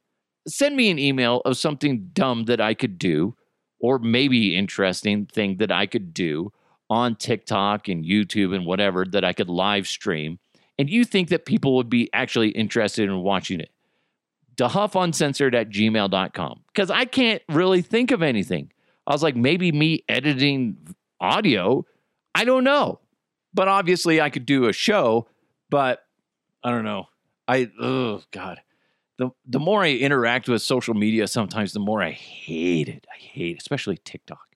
Send 0.48 0.76
me 0.76 0.90
an 0.90 1.00
email 1.00 1.42
of 1.46 1.58
something 1.58 2.10
dumb 2.14 2.46
that 2.46 2.62
I 2.62 2.74
could 2.74 2.98
do, 2.98 3.36
or 3.84 4.00
maybe 4.00 4.56
interesting 4.56 5.26
thing 5.26 5.58
that 5.58 5.70
I 5.70 5.86
could 5.86 6.14
do 6.14 6.54
on 6.90 7.18
TikTok 7.18 7.90
and 7.90 8.06
YouTube 8.06 8.56
and 8.56 8.66
whatever 8.66 9.04
that 9.04 9.26
I 9.26 9.34
could 9.34 9.50
live 9.50 9.88
stream. 9.88 10.40
And 10.80 10.90
you 10.90 11.04
think 11.04 11.28
that 11.30 11.46
people 11.46 11.76
would 11.76 11.90
be 11.90 12.10
actually 12.14 12.50
interested 12.50 13.10
in 13.10 13.20
watching 13.20 13.60
it. 13.60 13.72
DeHuffUncensored 14.56 15.54
at 15.54 15.70
gmail.com. 15.70 16.62
Because 16.68 16.90
I 16.90 17.04
can't 17.04 17.42
really 17.50 17.82
think 17.82 18.12
of 18.12 18.22
anything. 18.22 18.72
I 19.06 19.12
was 19.12 19.22
like, 19.22 19.36
maybe 19.36 19.74
me 19.74 20.06
editing 20.08 20.78
audio 21.20 21.86
I 22.36 22.46
don't 22.46 22.64
know. 22.64 23.00
But 23.54 23.68
obviously 23.68 24.20
I 24.20 24.30
could 24.30 24.46
do 24.46 24.68
a 24.68 24.74
show, 24.74 25.28
but 25.70 26.04
I 26.64 26.72
don't 26.72 26.86
know. 26.86 27.08
I 27.48 27.70
oh 27.80 28.24
god. 28.32 28.62
The 29.18 29.30
the 29.46 29.60
more 29.60 29.84
I 29.84 29.92
interact 29.92 30.50
with 30.50 30.62
social 30.62 30.94
media 30.94 31.28
sometimes 31.28 31.74
the 31.74 31.80
more 31.80 32.02
I 32.02 32.12
hate 32.12 32.90
it. 32.90 33.06
I 33.14 33.18
hate 33.18 33.60
especially 33.60 33.98
TikTok. 33.98 34.56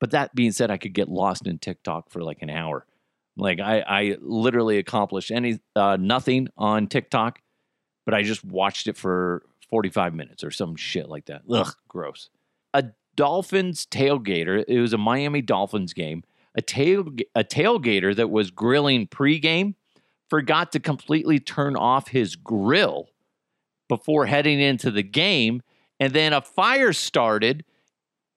But 0.00 0.12
that 0.12 0.34
being 0.34 0.52
said, 0.52 0.70
I 0.70 0.76
could 0.76 0.92
get 0.92 1.08
lost 1.08 1.46
in 1.46 1.58
TikTok 1.58 2.10
for 2.10 2.22
like 2.22 2.42
an 2.42 2.50
hour. 2.50 2.86
Like 3.36 3.60
I 3.60 3.80
I 3.80 4.16
literally 4.20 4.78
accomplished 4.78 5.30
any 5.30 5.60
uh, 5.76 5.96
nothing 6.00 6.48
on 6.56 6.88
TikTok, 6.88 7.40
but 8.04 8.14
I 8.14 8.22
just 8.22 8.44
watched 8.44 8.88
it 8.88 8.96
for 8.96 9.44
45 9.70 10.14
minutes 10.14 10.42
or 10.42 10.50
some 10.50 10.76
shit 10.76 11.08
like 11.08 11.26
that. 11.26 11.42
Ugh, 11.50 11.72
gross. 11.88 12.30
A 12.74 12.84
Dolphins 13.16 13.86
tailgater. 13.86 14.64
It 14.66 14.80
was 14.80 14.92
a 14.92 14.98
Miami 14.98 15.42
Dolphins 15.42 15.92
game 15.92 16.24
a 16.58 16.60
tail 16.60 17.06
a 17.34 17.44
tailgater 17.44 18.14
that 18.14 18.30
was 18.30 18.50
grilling 18.50 19.06
pregame 19.06 19.74
forgot 20.28 20.72
to 20.72 20.80
completely 20.80 21.38
turn 21.38 21.76
off 21.76 22.08
his 22.08 22.36
grill 22.36 23.08
before 23.88 24.26
heading 24.26 24.60
into 24.60 24.90
the 24.90 25.02
game, 25.02 25.62
and 25.98 26.12
then 26.12 26.32
a 26.32 26.40
fire 26.40 26.92
started 26.92 27.64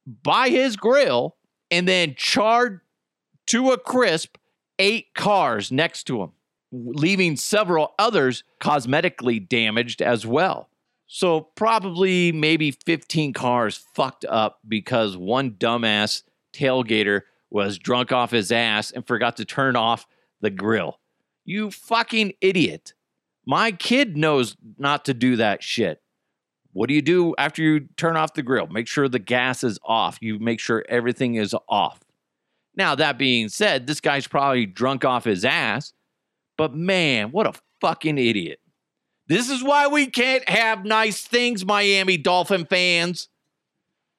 by 0.06 0.50
his 0.50 0.76
grill 0.76 1.36
and 1.70 1.88
then 1.88 2.16
charred 2.18 2.82
to 3.48 3.72
a 3.72 3.78
crisp 3.78 4.38
eight 4.80 5.14
cars 5.14 5.72
next 5.72 6.04
to 6.06 6.22
him. 6.22 6.32
leaving 6.74 7.36
several 7.36 7.94
others 8.00 8.44
cosmetically 8.62 9.48
damaged 9.48 10.02
as 10.02 10.26
well. 10.26 10.70
So, 11.06 11.42
probably 11.42 12.32
maybe 12.32 12.72
15 12.72 13.34
cars 13.34 13.76
fucked 13.94 14.24
up 14.24 14.60
because 14.66 15.18
one 15.18 15.52
dumbass 15.52 16.24
tailgater 16.54 17.24
was 17.50 17.78
drunk 17.78 18.14
off 18.14 18.32
his 18.32 18.50
ass 18.54 18.92
and 18.92 19.06
forgot 19.06 19.36
to 19.38 19.46
turn 19.46 19.76
off 19.76 20.08
the 20.40 20.50
grill. 20.50 21.00
You 21.44 21.70
fucking 21.72 22.32
idiot. 22.40 22.94
My 23.46 23.72
kid 23.72 24.18
knows 24.18 24.56
not 24.78 25.06
to 25.06 25.14
do 25.14 25.36
that 25.38 25.64
shit. 25.64 26.02
What 26.74 26.88
do 26.88 26.94
you 26.94 27.02
do 27.02 27.36
after 27.38 27.62
you 27.62 27.82
turn 27.98 28.16
off 28.16 28.34
the 28.34 28.44
grill? 28.44 28.68
Make 28.68 28.88
sure 28.88 29.10
the 29.10 29.20
gas 29.20 29.64
is 29.64 29.80
off. 29.84 30.18
You 30.22 30.40
make 30.40 30.60
sure 30.60 30.86
everything 30.88 31.36
is 31.36 31.56
off. 31.68 32.00
Now, 32.76 32.96
that 32.96 33.18
being 33.18 33.50
said, 33.50 33.88
this 33.88 34.00
guy's 34.00 34.28
probably 34.28 34.66
drunk 34.66 35.04
off 35.04 35.26
his 35.26 35.44
ass, 35.44 35.92
but 36.58 36.74
man, 36.74 37.32
what 37.32 37.48
a 37.48 37.60
fucking 37.82 38.18
idiot. 38.18 38.60
This 39.28 39.50
is 39.50 39.64
why 39.64 39.88
we 39.88 40.08
can't 40.08 40.48
have 40.48 40.86
nice 40.86 41.22
things, 41.22 41.66
Miami 41.66 42.18
Dolphin 42.18 42.66
fans. 42.66 43.28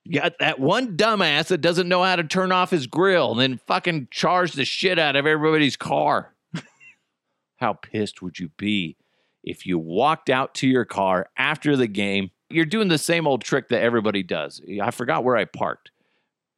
You 0.05 0.21
got 0.21 0.39
that 0.41 0.59
one 0.59 0.97
dumbass 0.97 1.47
that 1.49 1.59
doesn't 1.59 1.89
know 1.89 2.03
how 2.03 2.17
to 2.17 2.25
turn 2.25 2.53
off 2.53 2.71
his 2.71 2.87
grill 2.87 3.33
and 3.33 3.41
then 3.41 3.61
fucking 3.67 4.09
charge 4.11 4.53
the 4.53 4.65
shit 4.65 4.99
out 4.99 5.17
of 5.17 5.27
everybody's 5.27 5.77
car. 5.77 6.35
how 7.57 7.75
pissed 7.75 8.21
would 8.21 8.39
you 8.39 8.49
be 8.59 8.97
if 9.43 9.67
you 9.67 9.79
walked 9.79 10.31
out 10.31 10.55
to 10.57 10.69
your 10.69 10.85
car 10.85 11.29
after 11.37 11.77
the 11.77 11.87
game? 11.87 12.31
You're 12.51 12.65
doing 12.65 12.89
the 12.89 12.99
same 12.99 13.27
old 13.27 13.43
trick 13.43 13.69
that 13.69 13.83
everybody 13.83 14.23
does. 14.23 14.61
I 14.83 14.91
forgot 14.91 15.25
where 15.25 15.37
I 15.37 15.45
parked. 15.45 15.91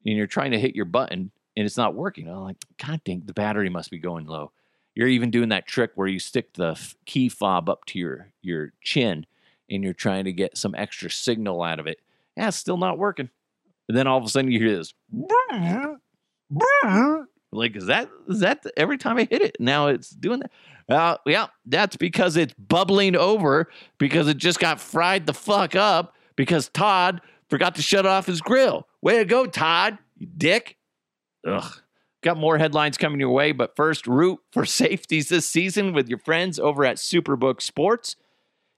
And 0.07 0.17
you're 0.17 0.27
trying 0.27 0.51
to 0.51 0.59
hit 0.59 0.75
your 0.75 0.85
button 0.85 1.31
and 1.57 1.65
it's 1.65 1.77
not 1.77 1.95
working. 1.95 2.29
I'm 2.29 2.43
like, 2.43 2.57
God 2.85 3.01
dang, 3.05 3.23
the 3.25 3.33
battery 3.33 3.69
must 3.71 3.91
be 3.91 3.99
going 3.99 4.27
low. 4.27 4.53
You're 4.95 5.09
even 5.09 5.31
doing 5.31 5.49
that 5.49 5.67
trick 5.67 5.93
where 5.95 6.09
you 6.09 6.19
stick 6.19 6.55
the 6.55 6.81
key 7.05 7.29
fob 7.29 7.69
up 7.69 7.85
to 7.87 7.99
your 7.99 8.31
your 8.43 8.73
chin 8.81 9.27
and 9.71 9.83
you're 9.83 9.93
trying 9.93 10.25
to 10.25 10.33
get 10.33 10.57
some 10.57 10.75
extra 10.77 11.11
signal 11.11 11.63
out 11.63 11.81
of 11.81 11.87
it. 11.87 11.99
Yeah, 12.37 12.49
it's 12.49 12.57
still 12.57 12.77
not 12.77 12.99
working. 12.99 13.31
And 13.89 13.97
then 13.97 14.07
all 14.07 14.19
of 14.19 14.25
a 14.25 14.29
sudden 14.29 14.51
you 14.51 14.59
hear 14.59 14.77
this. 14.77 14.95
Like, 17.55 17.77
is 17.77 17.87
that 17.87 18.11
is 18.29 18.41
that 18.41 18.65
every 18.77 18.99
time 18.99 19.17
I 19.17 19.29
hit 19.31 19.43
it? 19.43 19.57
Now 19.61 19.89
it's 19.89 20.11
doing 20.11 20.41
that. 20.41 20.51
Uh, 20.89 21.17
yeah, 21.25 21.47
that's 21.65 21.97
because 21.97 22.37
it's 22.37 22.55
bubbling 22.55 23.17
over 23.17 23.71
because 23.99 24.29
it 24.29 24.37
just 24.37 24.59
got 24.59 24.81
fried 24.81 25.27
the 25.27 25.33
fuck 25.33 25.75
up 25.75 26.15
because 26.37 26.69
Todd 26.69 27.23
forgot 27.49 27.77
to 27.77 27.83
shut 27.83 28.05
off 28.05 28.27
his 28.27 28.41
grill. 28.41 28.87
Way 29.01 29.19
to 29.19 29.25
go, 29.25 29.47
Todd, 29.47 29.99
you 30.19 30.27
dick. 30.37 30.77
Ugh. 31.47 31.81
Got 32.23 32.39
more 32.39 32.57
headlines 32.57 32.97
coming 32.97 33.21
your 33.21 33.31
way, 33.31 33.53
but 33.53 33.77
first, 33.77 34.07
root 34.07 34.41
for 34.51 34.65
safeties 34.65 35.29
this 35.29 35.49
season 35.49 35.93
with 35.93 36.09
your 36.09 36.19
friends 36.19 36.59
over 36.59 36.85
at 36.85 36.97
Superbook 36.97 37.61
Sports. 37.61 38.17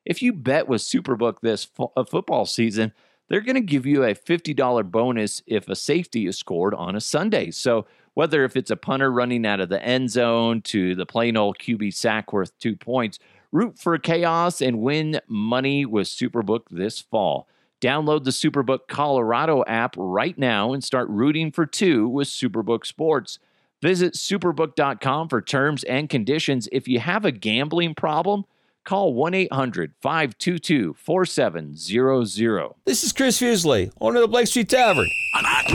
If 0.05 0.23
you 0.23 0.33
bet 0.33 0.69
with 0.69 0.83
Superbook 0.83 1.41
this 1.43 1.65
fo- 1.65 1.93
uh, 1.97 2.05
football 2.05 2.47
season, 2.47 2.93
they're 3.29 3.41
going 3.41 3.57
to 3.57 3.61
give 3.61 3.87
you 3.87 4.05
a 4.05 4.15
$50 4.15 4.91
bonus 4.91 5.43
if 5.47 5.69
a 5.69 5.75
safety 5.75 6.27
is 6.27 6.39
scored 6.39 6.75
on 6.75 6.95
a 6.95 7.01
Sunday. 7.01 7.51
So, 7.51 7.87
whether 8.17 8.45
if 8.45 8.57
it's 8.57 8.71
a 8.71 8.77
punter 8.77 9.13
running 9.13 9.45
out 9.45 9.61
of 9.61 9.69
the 9.69 9.83
end 9.85 10.11
zone 10.11 10.63
to 10.63 10.95
the 10.95 11.05
plain 11.05 11.37
old 11.37 11.59
QB 11.59 11.93
sack 11.93 12.33
worth 12.33 12.59
two 12.59 12.75
points, 12.75 13.19
root 13.53 13.79
for 13.79 13.99
chaos 13.99 14.63
and 14.63 14.81
win 14.81 15.21
money 15.29 15.85
with 15.85 16.07
Superbook 16.07 16.63
this 16.71 16.99
fall. 16.99 17.47
Download 17.83 18.25
the 18.25 18.31
Superbook 18.31 18.89
Colorado 18.89 19.63
app 19.67 19.95
right 19.99 20.37
now 20.39 20.73
and 20.73 20.83
start 20.83 21.11
rooting 21.11 21.53
for 21.53 21.67
two 21.67 22.09
with 22.09 22.27
Superbook 22.29 22.87
Sports. 22.87 23.39
Visit 23.83 24.15
superbook.com 24.15 25.29
for 25.29 25.43
terms 25.43 25.85
and 25.85 26.09
conditions. 26.09 26.71
If 26.73 26.89
you 26.89 27.01
have 27.01 27.27
a 27.27 27.31
gambling 27.33 27.95
problem, 27.95 28.47
call 28.87 29.13
1 29.13 29.35
800 29.35 29.93
522 30.01 30.95
4700. 30.95 32.71
This 32.87 33.05
is 33.05 33.13
Chris 33.13 33.39
Fusely, 33.39 33.91
owner 34.01 34.17
of 34.17 34.23
the 34.23 34.29
Blake 34.29 34.47
Street 34.47 34.71
Tavern. 34.71 35.09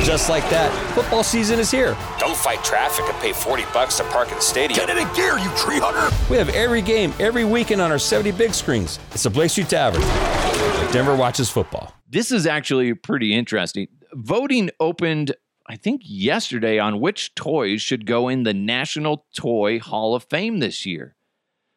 Just 0.04 0.30
like 0.30 0.50
that, 0.50 0.72
football 0.96 1.24
season 1.24 1.60
is 1.60 1.70
here. 1.70 1.96
Don't 2.18 2.38
fight 2.38 2.64
traffic 2.64 3.06
and 3.06 3.18
pay 3.20 3.34
40 3.34 3.64
bucks 3.74 3.98
to 3.98 4.04
park 4.06 4.30
at 4.30 4.38
the 4.38 4.42
stadium. 4.42 4.80
Get 4.80 4.90
it 4.90 4.98
in 4.98 5.14
gear, 5.14 5.38
you 5.38 5.50
tree 5.56 5.80
hunter! 5.80 6.16
We 6.30 6.38
have 6.38 6.50
every 6.50 6.82
game 6.82 7.14
every 7.20 7.46
weekend 7.46 7.82
on 7.82 7.92
our 7.92 8.00
70 8.00 8.32
big 8.32 8.54
screens. 8.54 8.98
It's 9.12 9.24
the 9.24 9.30
Blake 9.30 9.52
Street 9.52 9.70
Tavern. 9.70 10.02
Where 10.02 10.92
Denver 10.92 11.16
watches 11.16 11.50
football. 11.50 11.94
This 12.10 12.32
is 12.32 12.48
actually 12.48 12.94
pretty 12.94 13.34
interesting. 13.34 13.88
Voting 14.14 14.70
opened, 14.80 15.36
I 15.68 15.76
think, 15.76 16.02
yesterday 16.06 16.80
on 16.80 17.00
which 17.00 17.36
toys 17.36 17.82
should 17.82 18.06
go 18.06 18.28
in 18.30 18.44
the 18.44 18.54
National 18.54 19.26
Toy 19.36 19.80
Hall 19.80 20.16
of 20.16 20.24
Fame 20.24 20.60
this 20.60 20.86
year. 20.86 21.16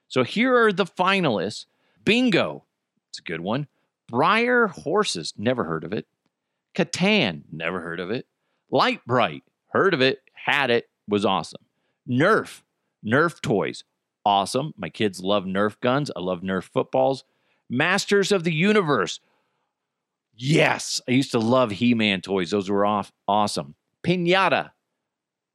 So 0.08 0.22
here 0.22 0.56
are 0.56 0.72
the 0.72 0.84
finalists 0.84 1.66
Bingo, 2.04 2.64
it's 3.10 3.18
a 3.18 3.22
good 3.22 3.40
one. 3.40 3.66
Breyer 4.12 4.68
Horses, 4.68 5.32
never 5.36 5.64
heard 5.64 5.84
of 5.84 5.92
it. 5.92 6.06
Catan, 6.74 7.42
never 7.50 7.80
heard 7.80 8.00
of 8.00 8.10
it. 8.10 8.26
Lite-Brite, 8.70 9.44
heard 9.68 9.94
of 9.94 10.00
it, 10.02 10.20
had 10.34 10.70
it, 10.70 10.88
was 11.08 11.24
awesome. 11.24 11.62
Nerf, 12.08 12.62
Nerf 13.04 13.40
toys, 13.40 13.84
awesome. 14.24 14.74
My 14.76 14.90
kids 14.90 15.20
love 15.20 15.44
Nerf 15.44 15.80
guns. 15.80 16.10
I 16.14 16.20
love 16.20 16.42
Nerf 16.42 16.64
footballs. 16.64 17.24
Masters 17.70 18.30
of 18.32 18.44
the 18.44 18.52
Universe, 18.52 19.20
yes. 20.36 21.00
I 21.08 21.12
used 21.12 21.32
to 21.32 21.38
love 21.38 21.70
He 21.70 21.94
Man 21.94 22.20
toys. 22.20 22.50
Those 22.50 22.68
were 22.68 22.84
off, 22.84 23.12
awesome. 23.26 23.74
Pinata, 24.02 24.72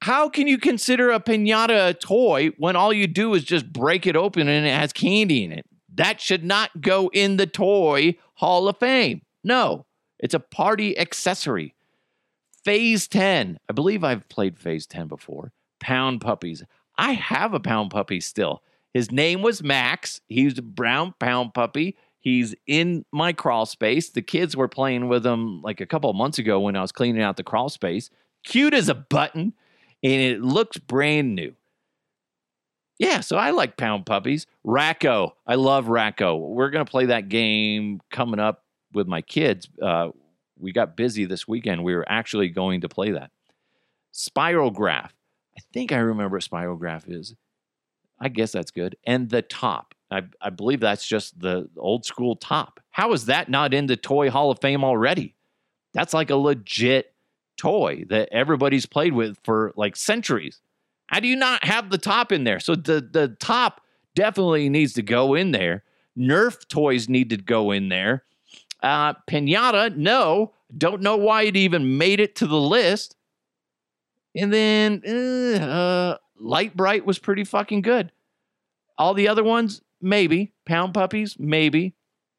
how 0.01 0.29
can 0.29 0.47
you 0.47 0.57
consider 0.57 1.11
a 1.11 1.19
pinata 1.19 1.89
a 1.89 1.93
toy 1.93 2.51
when 2.57 2.75
all 2.75 2.93
you 2.93 3.07
do 3.07 3.33
is 3.33 3.43
just 3.43 3.71
break 3.71 4.07
it 4.07 4.15
open 4.15 4.47
and 4.47 4.65
it 4.65 4.73
has 4.73 4.93
candy 4.93 5.43
in 5.43 5.51
it? 5.51 5.65
That 5.93 6.21
should 6.21 6.43
not 6.43 6.81
go 6.81 7.09
in 7.13 7.37
the 7.37 7.47
Toy 7.47 8.15
Hall 8.35 8.69
of 8.69 8.77
Fame. 8.77 9.21
No, 9.43 9.85
it's 10.17 10.33
a 10.33 10.39
party 10.39 10.97
accessory. 10.97 11.75
Phase 12.63 13.07
10. 13.07 13.57
I 13.69 13.73
believe 13.73 14.03
I've 14.03 14.27
played 14.29 14.57
Phase 14.59 14.85
10 14.87 15.07
before. 15.07 15.51
Pound 15.79 16.21
Puppies. 16.21 16.63
I 16.97 17.13
have 17.13 17.53
a 17.53 17.59
Pound 17.59 17.91
Puppy 17.91 18.19
still. 18.19 18.61
His 18.93 19.11
name 19.11 19.41
was 19.41 19.63
Max. 19.63 20.21
He's 20.27 20.57
a 20.57 20.61
brown 20.61 21.13
Pound 21.19 21.53
Puppy. 21.53 21.97
He's 22.19 22.53
in 22.67 23.05
my 23.11 23.33
crawl 23.33 23.65
space. 23.65 24.09
The 24.09 24.21
kids 24.21 24.55
were 24.55 24.67
playing 24.67 25.07
with 25.07 25.25
him 25.25 25.61
like 25.61 25.79
a 25.79 25.85
couple 25.85 26.11
months 26.13 26.37
ago 26.37 26.59
when 26.59 26.75
I 26.75 26.81
was 26.81 26.91
cleaning 26.91 27.21
out 27.21 27.37
the 27.37 27.43
crawl 27.43 27.69
space. 27.69 28.09
Cute 28.43 28.73
as 28.73 28.89
a 28.89 28.95
button, 28.95 29.53
and 30.03 30.13
it 30.13 30.41
looks 30.41 30.77
brand 30.77 31.35
new. 31.35 31.55
Yeah, 32.97 33.21
so 33.21 33.37
I 33.37 33.51
like 33.51 33.77
pound 33.77 34.05
puppies. 34.05 34.45
Rack-O, 34.63 35.33
I 35.47 35.55
love 35.55 35.87
Rack-O. 35.87 36.35
We're 36.35 36.69
gonna 36.69 36.85
play 36.85 37.05
that 37.07 37.29
game 37.29 38.01
coming 38.11 38.39
up 38.39 38.63
with 38.93 39.07
my 39.07 39.21
kids. 39.21 39.69
Uh, 39.81 40.09
we 40.57 40.71
got 40.71 40.97
busy 40.97 41.25
this 41.25 41.47
weekend. 41.47 41.83
We 41.83 41.95
were 41.95 42.05
actually 42.07 42.49
going 42.49 42.81
to 42.81 42.89
play 42.89 43.11
that. 43.11 43.31
Spirograph. 44.13 45.11
I 45.57 45.61
think 45.73 45.91
I 45.91 45.97
remember 45.97 46.35
what 46.35 46.43
Spirograph 46.43 47.03
is. 47.07 47.35
I 48.19 48.29
guess 48.29 48.51
that's 48.51 48.71
good. 48.71 48.97
And 49.05 49.29
the 49.29 49.41
top. 49.41 49.95
I, 50.11 50.23
I 50.41 50.49
believe 50.49 50.79
that's 50.79 51.05
just 51.05 51.39
the 51.39 51.69
old 51.77 52.05
school 52.05 52.35
top. 52.35 52.79
How 52.89 53.13
is 53.13 53.27
that 53.27 53.47
not 53.47 53.73
in 53.73 53.85
the 53.85 53.95
Toy 53.95 54.29
Hall 54.29 54.51
of 54.51 54.59
Fame 54.59 54.83
already? 54.83 55.35
That's 55.93 56.13
like 56.13 56.29
a 56.29 56.35
legit 56.35 57.13
toy 57.59 58.05
that 58.09 58.29
everybody's 58.31 58.85
played 58.85 59.13
with 59.13 59.37
for 59.43 59.73
like 59.75 59.95
centuries. 59.95 60.61
How 61.07 61.19
do 61.19 61.27
you 61.27 61.35
not 61.35 61.63
have 61.63 61.89
the 61.89 61.97
top 61.97 62.31
in 62.31 62.43
there? 62.43 62.59
So 62.59 62.75
the 62.75 63.01
the 63.01 63.35
top 63.39 63.81
definitely 64.15 64.69
needs 64.69 64.93
to 64.93 65.01
go 65.01 65.35
in 65.35 65.51
there. 65.51 65.83
Nerf 66.17 66.67
toys 66.67 67.09
need 67.09 67.29
to 67.29 67.37
go 67.37 67.71
in 67.71 67.89
there. 67.89 68.23
Uh, 68.81 69.13
Pinata, 69.29 69.95
no, 69.95 70.53
don't 70.75 71.01
know 71.01 71.17
why 71.17 71.43
it 71.43 71.55
even 71.55 71.97
made 71.97 72.19
it 72.19 72.35
to 72.37 72.47
the 72.47 72.59
list. 72.59 73.15
And 74.35 74.53
then 74.53 75.01
uh, 75.05 75.63
uh, 75.63 76.17
Lite-Brite 76.39 77.05
was 77.05 77.19
pretty 77.19 77.43
fucking 77.43 77.81
good. 77.81 78.11
All 78.97 79.13
the 79.13 79.27
other 79.27 79.43
ones, 79.43 79.81
maybe. 80.01 80.53
Pound 80.65 80.93
Puppies, 80.93 81.35
maybe. 81.39 81.95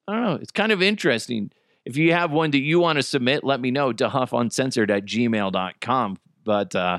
I 0.06 0.14
don't 0.14 0.24
know. 0.24 0.34
It's 0.34 0.52
kind 0.52 0.72
of 0.72 0.80
interesting. 0.82 1.50
If 1.84 1.96
you 1.96 2.12
have 2.12 2.30
one 2.30 2.50
that 2.50 2.58
you 2.58 2.80
want 2.80 2.96
to 2.96 3.02
submit, 3.02 3.42
let 3.44 3.60
me 3.60 3.70
know. 3.70 3.92
DeHuffUncensored 3.92 4.90
at 4.90 5.04
gmail.com. 5.04 6.18
But 6.44 6.74
uh, 6.74 6.98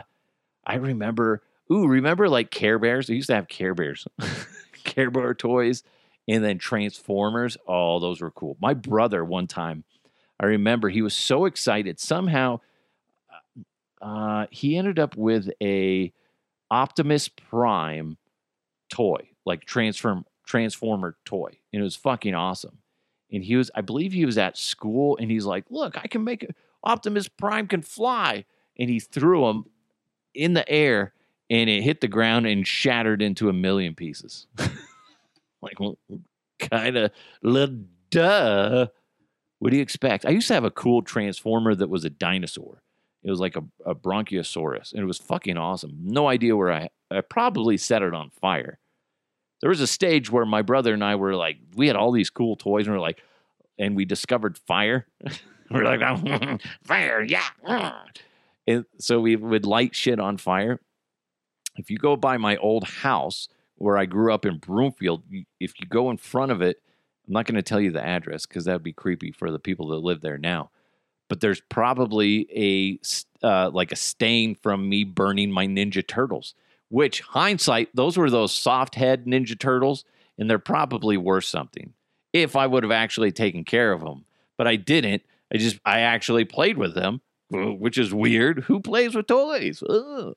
I 0.65 0.75
remember, 0.75 1.43
ooh, 1.71 1.87
remember 1.87 2.29
like 2.29 2.51
Care 2.51 2.79
Bears? 2.79 3.09
I 3.09 3.13
used 3.13 3.27
to 3.27 3.35
have 3.35 3.47
Care 3.47 3.75
Bears, 3.75 4.07
Care 4.83 5.11
Bear 5.11 5.33
toys, 5.33 5.83
and 6.27 6.43
then 6.43 6.57
Transformers. 6.57 7.57
Oh, 7.67 7.99
those 7.99 8.21
were 8.21 8.31
cool. 8.31 8.57
My 8.61 8.73
brother, 8.73 9.23
one 9.23 9.47
time, 9.47 9.83
I 10.39 10.45
remember 10.45 10.89
he 10.89 11.01
was 11.01 11.15
so 11.15 11.45
excited. 11.45 11.99
Somehow, 11.99 12.61
uh, 14.01 14.47
he 14.49 14.77
ended 14.77 14.97
up 14.97 15.15
with 15.15 15.49
a 15.61 16.11
Optimus 16.71 17.27
Prime 17.27 18.17
toy, 18.89 19.29
like 19.45 19.65
transform 19.65 20.25
Transformer 20.45 21.17
toy, 21.23 21.57
and 21.71 21.81
it 21.81 21.83
was 21.83 21.95
fucking 21.95 22.33
awesome. 22.33 22.79
And 23.31 23.43
he 23.43 23.55
was, 23.55 23.71
I 23.75 23.81
believe, 23.81 24.11
he 24.11 24.25
was 24.25 24.37
at 24.37 24.57
school, 24.57 25.17
and 25.17 25.31
he's 25.31 25.45
like, 25.45 25.65
"Look, 25.69 25.97
I 25.97 26.07
can 26.07 26.23
make. 26.23 26.45
Optimus 26.83 27.27
Prime 27.27 27.67
can 27.67 27.81
fly," 27.81 28.45
and 28.77 28.89
he 28.89 28.99
threw 28.99 29.47
him 29.47 29.65
in 30.33 30.53
the 30.53 30.67
air, 30.69 31.13
and 31.49 31.69
it 31.69 31.83
hit 31.83 32.01
the 32.01 32.07
ground 32.07 32.45
and 32.45 32.67
shattered 32.67 33.21
into 33.21 33.49
a 33.49 33.53
million 33.53 33.95
pieces. 33.95 34.47
like, 35.61 35.77
kind 36.59 36.97
of, 36.97 37.11
duh. 38.09 38.87
What 39.59 39.69
do 39.69 39.75
you 39.75 39.83
expect? 39.83 40.25
I 40.25 40.29
used 40.29 40.47
to 40.47 40.55
have 40.55 40.63
a 40.63 40.71
cool 40.71 41.01
transformer 41.03 41.75
that 41.75 41.89
was 41.89 42.03
a 42.03 42.09
dinosaur. 42.09 42.81
It 43.23 43.29
was 43.29 43.39
like 43.39 43.55
a, 43.55 43.63
a 43.85 43.93
Bronchiosaurus, 43.93 44.93
and 44.93 45.01
it 45.01 45.05
was 45.05 45.19
fucking 45.19 45.57
awesome. 45.57 45.97
No 46.01 46.27
idea 46.27 46.57
where 46.57 46.71
I, 46.71 46.89
I 47.11 47.21
probably 47.21 47.77
set 47.77 48.01
it 48.01 48.13
on 48.13 48.31
fire. 48.31 48.79
There 49.61 49.69
was 49.69 49.81
a 49.81 49.87
stage 49.87 50.31
where 50.31 50.45
my 50.45 50.61
brother 50.63 50.93
and 50.93 51.03
I 51.03 51.15
were 51.15 51.35
like, 51.35 51.57
we 51.75 51.87
had 51.87 51.95
all 51.95 52.11
these 52.11 52.29
cool 52.29 52.55
toys, 52.55 52.87
and 52.87 52.95
we 52.95 52.97
are 52.97 53.01
like, 53.01 53.21
and 53.77 53.95
we 53.95 54.05
discovered 54.05 54.57
fire. 54.57 55.07
we're 55.71 55.85
like, 55.85 56.01
oh, 56.01 56.57
fire, 56.83 57.23
yeah. 57.23 57.47
And 58.67 58.85
so 58.99 59.19
we 59.19 59.35
would 59.35 59.65
light 59.65 59.95
shit 59.95 60.19
on 60.19 60.37
fire. 60.37 60.79
If 61.77 61.89
you 61.89 61.97
go 61.97 62.15
by 62.15 62.37
my 62.37 62.57
old 62.57 62.83
house 62.83 63.47
where 63.75 63.97
I 63.97 64.05
grew 64.05 64.33
up 64.33 64.45
in 64.45 64.57
Broomfield, 64.57 65.23
if 65.59 65.79
you 65.79 65.87
go 65.87 66.09
in 66.11 66.17
front 66.17 66.51
of 66.51 66.61
it, 66.61 66.81
I'm 67.27 67.33
not 67.33 67.45
going 67.45 67.55
to 67.55 67.61
tell 67.61 67.79
you 67.79 67.91
the 67.91 68.05
address 68.05 68.45
because 68.45 68.65
that'd 68.65 68.83
be 68.83 68.93
creepy 68.93 69.31
for 69.31 69.51
the 69.51 69.59
people 69.59 69.87
that 69.89 69.97
live 69.97 70.21
there 70.21 70.37
now. 70.37 70.69
But 71.29 71.39
there's 71.39 71.61
probably 71.61 72.47
a 73.41 73.45
uh, 73.45 73.69
like 73.69 73.91
a 73.91 73.95
stain 73.95 74.53
from 74.53 74.89
me 74.89 75.05
burning 75.05 75.49
my 75.49 75.65
Ninja 75.65 76.05
Turtles. 76.05 76.55
Which 76.91 77.21
hindsight, 77.21 77.89
those 77.93 78.17
were 78.17 78.29
those 78.29 78.53
soft 78.53 78.95
head 78.95 79.25
Ninja 79.25 79.57
Turtles, 79.57 80.03
and 80.37 80.49
they're 80.49 80.59
probably 80.59 81.15
worth 81.15 81.45
something 81.45 81.93
if 82.33 82.57
I 82.57 82.67
would 82.67 82.83
have 82.83 82.91
actually 82.91 83.31
taken 83.31 83.63
care 83.63 83.93
of 83.93 84.01
them. 84.01 84.25
But 84.57 84.67
I 84.67 84.75
didn't. 84.75 85.23
I 85.53 85.57
just 85.57 85.79
I 85.85 86.01
actually 86.01 86.43
played 86.43 86.77
with 86.77 86.93
them, 86.93 87.21
uh, 87.53 87.71
which 87.71 87.97
is 87.97 88.13
weird. 88.13 88.65
Who 88.65 88.81
plays 88.81 89.15
with 89.15 89.27
toys? 89.27 89.81
Ugh. 89.89 90.35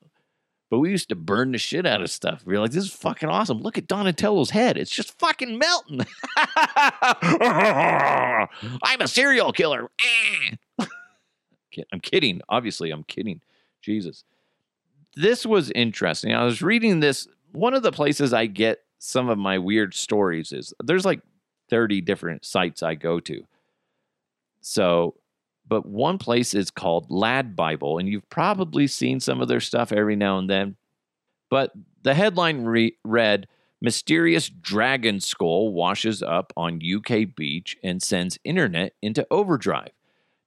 But 0.69 0.79
we 0.79 0.91
used 0.91 1.09
to 1.09 1.15
burn 1.15 1.51
the 1.51 1.57
shit 1.57 1.85
out 1.85 2.01
of 2.01 2.09
stuff. 2.09 2.43
We 2.45 2.53
were 2.53 2.61
like, 2.61 2.71
this 2.71 2.85
is 2.85 2.93
fucking 2.93 3.27
awesome. 3.27 3.59
Look 3.59 3.77
at 3.77 3.87
Donatello's 3.87 4.51
head. 4.51 4.77
It's 4.77 4.91
just 4.91 5.19
fucking 5.19 5.59
melting. 5.59 6.05
I'm 6.37 6.87
a 9.01 9.07
serial 9.07 9.51
killer. 9.51 9.91
I'm 11.91 11.99
kidding. 11.99 12.39
Obviously, 12.47 12.91
I'm 12.91 13.03
kidding. 13.03 13.41
Jesus. 13.81 14.23
This 15.15 15.45
was 15.45 15.71
interesting. 15.71 16.33
I 16.33 16.43
was 16.43 16.61
reading 16.61 16.99
this. 16.99 17.27
One 17.51 17.73
of 17.73 17.83
the 17.83 17.91
places 17.91 18.33
I 18.33 18.47
get 18.47 18.79
some 18.99 19.29
of 19.29 19.37
my 19.37 19.57
weird 19.57 19.93
stories 19.93 20.51
is 20.51 20.73
there's 20.83 21.05
like 21.05 21.21
30 21.69 22.01
different 22.01 22.45
sites 22.45 22.83
I 22.83 22.95
go 22.95 23.19
to. 23.21 23.45
So 24.61 25.15
but 25.67 25.85
one 25.85 26.19
place 26.19 26.53
is 26.53 26.69
called 26.69 27.09
Lad 27.09 27.55
Bible, 27.55 27.97
and 27.97 28.07
you've 28.07 28.29
probably 28.29 28.85
seen 28.85 29.19
some 29.19 29.41
of 29.41 29.47
their 29.47 29.59
stuff 29.59 29.91
every 29.91 30.15
now 30.15 30.37
and 30.37 30.47
then. 30.47 30.75
But 31.49 31.71
the 32.03 32.13
headline 32.13 32.65
re- 32.65 32.97
read 33.03 33.47
Mysterious 33.81 34.49
dragon 34.49 35.19
skull 35.19 35.73
washes 35.73 36.23
up 36.23 36.53
on 36.55 36.79
UK 36.81 37.35
beach 37.35 37.77
and 37.83 38.01
sends 38.01 38.39
internet 38.43 38.93
into 39.01 39.27
overdrive. 39.29 39.91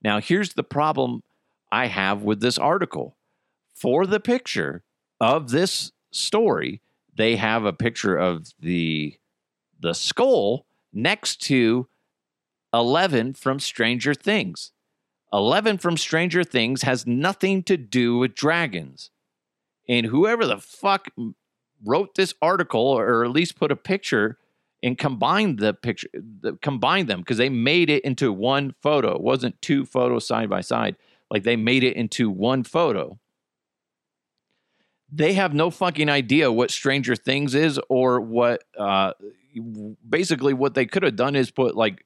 Now, 0.03 0.19
here's 0.19 0.55
the 0.55 0.65
problem 0.65 1.23
I 1.71 1.87
have 1.87 2.23
with 2.23 2.41
this 2.41 2.59
article. 2.59 3.17
For 3.79 4.07
the 4.07 4.19
picture 4.19 4.83
of 5.21 5.51
this 5.51 5.93
story, 6.11 6.83
they 7.15 7.37
have 7.37 7.65
a 7.65 7.73
picture 7.73 8.17
of 8.17 8.53
the 8.59 9.17
the 9.79 9.95
skull 9.95 10.67
next 10.93 11.37
to 11.43 11.89
11 12.75 13.35
from 13.35 13.61
Stranger 13.61 14.15
Things. 14.15 14.73
11 15.33 15.79
from 15.79 15.97
Stranger 15.97 16.43
Things 16.43 16.83
has 16.83 17.07
nothing 17.07 17.63
to 17.65 17.77
do 17.77 18.19
with 18.19 18.35
dragons. 18.35 19.11
And 19.89 20.07
whoever 20.07 20.45
the 20.45 20.59
fuck 20.59 21.09
wrote 21.85 22.17
this 22.17 22.35
article 22.43 22.81
or 22.81 23.25
at 23.25 23.31
least 23.31 23.57
put 23.57 23.71
a 23.71 23.77
picture 23.77 24.39
and 24.83 24.99
combined 24.99 25.61
the 25.61 25.73
picture 25.73 26.09
combined 26.63 27.09
them 27.09 27.21
because 27.21 27.39
they 27.39 27.49
made 27.49 27.91
it 27.91 28.05
into 28.05 28.33
one 28.33 28.75
photo. 28.83 29.15
It 29.15 29.23
wasn't 29.23 29.63
two 29.63 29.85
photos 29.85 30.27
side 30.27 30.51
by 30.51 30.63
side. 30.63 30.97
Like 31.31 31.45
they 31.45 31.57
made 31.57 31.85
it 31.85 31.95
into 31.95 32.29
one 32.29 32.65
photo. 32.65 33.21
They 35.11 35.35
have 35.35 35.55
no 35.55 35.71
fucking 35.71 36.09
idea 36.09 36.53
what 36.53 36.71
Stranger 36.71 37.17
Things 37.17 37.55
is 37.55 37.81
or 37.89 38.21
what 38.21 38.65
uh 38.79 39.13
basically 40.09 40.53
what 40.55 40.75
they 40.75 40.87
could 40.87 41.03
have 41.03 41.17
done 41.17 41.35
is 41.35 41.51
put 41.51 41.77
like 41.77 42.05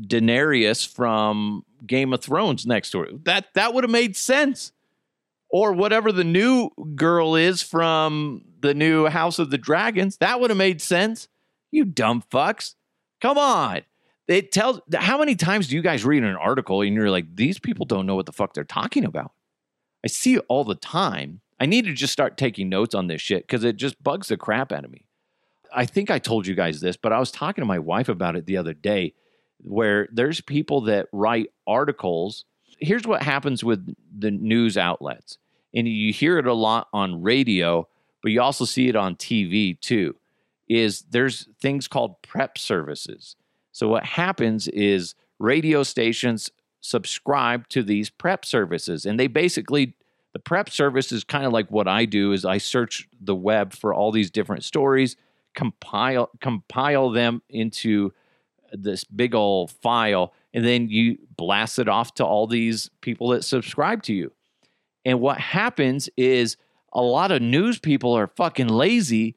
Daenerys 0.00 0.86
from 0.86 1.64
Game 1.86 2.12
of 2.12 2.22
Thrones 2.22 2.66
next 2.66 2.90
to 2.90 3.02
it. 3.02 3.24
That 3.24 3.48
that 3.54 3.74
would 3.74 3.84
have 3.84 3.90
made 3.90 4.16
sense. 4.16 4.72
Or 5.52 5.72
whatever 5.72 6.12
the 6.12 6.22
new 6.22 6.70
girl 6.94 7.34
is 7.34 7.60
from 7.60 8.44
the 8.60 8.72
new 8.72 9.06
House 9.06 9.40
of 9.40 9.50
the 9.50 9.58
Dragons, 9.58 10.16
that 10.18 10.40
would 10.40 10.50
have 10.50 10.56
made 10.56 10.80
sense. 10.80 11.26
You 11.72 11.84
dumb 11.84 12.22
fucks. 12.30 12.76
Come 13.20 13.36
on. 13.36 13.82
It 14.28 14.52
tells 14.52 14.80
how 14.94 15.18
many 15.18 15.34
times 15.34 15.66
do 15.66 15.74
you 15.74 15.82
guys 15.82 16.04
read 16.04 16.22
an 16.22 16.36
article 16.36 16.82
and 16.82 16.94
you're 16.94 17.10
like, 17.10 17.34
these 17.34 17.58
people 17.58 17.84
don't 17.84 18.06
know 18.06 18.14
what 18.14 18.26
the 18.26 18.32
fuck 18.32 18.54
they're 18.54 18.62
talking 18.62 19.04
about? 19.04 19.32
I 20.04 20.08
see 20.08 20.34
it 20.34 20.44
all 20.48 20.62
the 20.62 20.76
time. 20.76 21.40
I 21.60 21.66
need 21.66 21.84
to 21.84 21.92
just 21.92 22.12
start 22.12 22.38
taking 22.38 22.70
notes 22.70 22.94
on 22.94 23.06
this 23.06 23.20
shit 23.20 23.46
because 23.46 23.64
it 23.64 23.76
just 23.76 24.02
bugs 24.02 24.28
the 24.28 24.38
crap 24.38 24.72
out 24.72 24.84
of 24.84 24.90
me. 24.90 25.04
I 25.72 25.84
think 25.84 26.10
I 26.10 26.18
told 26.18 26.46
you 26.46 26.54
guys 26.54 26.80
this, 26.80 26.96
but 26.96 27.12
I 27.12 27.20
was 27.20 27.30
talking 27.30 27.62
to 27.62 27.66
my 27.66 27.78
wife 27.78 28.08
about 28.08 28.34
it 28.34 28.46
the 28.46 28.56
other 28.56 28.72
day 28.74 29.12
where 29.58 30.08
there's 30.10 30.40
people 30.40 30.80
that 30.82 31.06
write 31.12 31.50
articles. 31.66 32.46
Here's 32.78 33.06
what 33.06 33.22
happens 33.22 33.62
with 33.62 33.94
the 34.18 34.30
news 34.30 34.78
outlets, 34.78 35.38
and 35.74 35.86
you 35.86 36.12
hear 36.12 36.38
it 36.38 36.46
a 36.46 36.54
lot 36.54 36.88
on 36.92 37.22
radio, 37.22 37.86
but 38.22 38.32
you 38.32 38.40
also 38.40 38.64
see 38.64 38.88
it 38.88 38.96
on 38.96 39.16
TV 39.16 39.78
too. 39.78 40.16
Is 40.68 41.04
there's 41.10 41.48
things 41.60 41.88
called 41.88 42.22
prep 42.22 42.56
services. 42.56 43.36
So 43.72 43.88
what 43.88 44.04
happens 44.04 44.66
is 44.68 45.14
radio 45.38 45.82
stations 45.82 46.50
subscribe 46.80 47.68
to 47.68 47.82
these 47.82 48.08
prep 48.08 48.44
services, 48.44 49.04
and 49.04 49.20
they 49.20 49.26
basically 49.26 49.94
the 50.32 50.38
prep 50.38 50.70
service 50.70 51.12
is 51.12 51.24
kind 51.24 51.44
of 51.44 51.52
like 51.52 51.70
what 51.70 51.88
I 51.88 52.04
do 52.04 52.32
is 52.32 52.44
I 52.44 52.58
search 52.58 53.08
the 53.20 53.34
web 53.34 53.72
for 53.72 53.92
all 53.92 54.12
these 54.12 54.30
different 54.30 54.64
stories, 54.64 55.16
compile 55.54 56.30
compile 56.40 57.10
them 57.10 57.42
into 57.48 58.12
this 58.72 59.04
big 59.04 59.34
old 59.34 59.70
file, 59.70 60.32
and 60.54 60.64
then 60.64 60.88
you 60.88 61.18
blast 61.36 61.78
it 61.78 61.88
off 61.88 62.14
to 62.14 62.24
all 62.24 62.46
these 62.46 62.90
people 63.00 63.28
that 63.30 63.44
subscribe 63.44 64.02
to 64.04 64.14
you. 64.14 64.32
And 65.04 65.20
what 65.20 65.38
happens 65.38 66.08
is 66.16 66.56
a 66.92 67.02
lot 67.02 67.32
of 67.32 67.42
news 67.42 67.78
people 67.78 68.12
are 68.12 68.28
fucking 68.28 68.68
lazy 68.68 69.36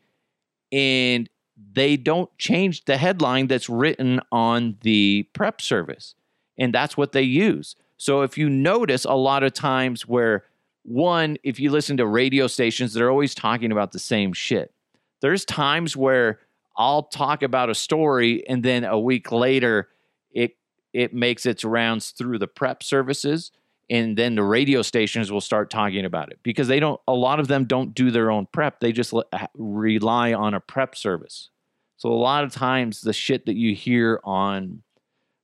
and 0.71 1.29
they 1.71 1.97
don't 1.97 2.35
change 2.37 2.85
the 2.85 2.97
headline 2.97 3.47
that's 3.47 3.69
written 3.69 4.19
on 4.31 4.77
the 4.81 5.27
prep 5.33 5.61
service. 5.61 6.15
And 6.57 6.73
that's 6.73 6.97
what 6.97 7.11
they 7.11 7.21
use. 7.21 7.75
So 7.97 8.21
if 8.21 8.37
you 8.37 8.49
notice 8.49 9.05
a 9.05 9.13
lot 9.13 9.43
of 9.43 9.53
times 9.53 10.07
where 10.07 10.43
one, 10.83 11.37
if 11.43 11.59
you 11.59 11.71
listen 11.71 11.97
to 11.97 12.05
radio 12.05 12.47
stations, 12.47 12.93
they're 12.93 13.09
always 13.09 13.33
talking 13.33 13.71
about 13.71 13.91
the 13.91 13.99
same 13.99 14.33
shit. 14.33 14.73
There's 15.21 15.45
times 15.45 15.95
where 15.95 16.39
I'll 16.75 17.03
talk 17.03 17.43
about 17.43 17.69
a 17.69 17.75
story 17.75 18.47
and 18.47 18.63
then 18.63 18.83
a 18.83 18.99
week 18.99 19.31
later 19.31 19.89
it 20.31 20.57
it 20.91 21.13
makes 21.13 21.45
its 21.45 21.63
rounds 21.63 22.11
through 22.11 22.39
the 22.39 22.47
prep 22.47 22.83
services 22.83 23.51
and 23.89 24.17
then 24.17 24.35
the 24.35 24.43
radio 24.43 24.81
stations 24.81 25.31
will 25.31 25.41
start 25.41 25.69
talking 25.69 26.05
about 26.05 26.31
it. 26.31 26.39
Because 26.43 26.67
they 26.67 26.79
don't 26.79 26.99
a 27.07 27.13
lot 27.13 27.39
of 27.39 27.47
them 27.47 27.65
don't 27.65 27.93
do 27.93 28.11
their 28.11 28.31
own 28.31 28.47
prep. 28.47 28.79
They 28.79 28.91
just 28.91 29.13
rely 29.55 30.33
on 30.33 30.53
a 30.53 30.59
prep 30.59 30.95
service. 30.95 31.49
So 31.97 32.09
a 32.09 32.15
lot 32.15 32.43
of 32.43 32.51
times 32.51 33.01
the 33.01 33.13
shit 33.13 33.45
that 33.45 33.55
you 33.55 33.73
hear 33.73 34.19
on 34.23 34.83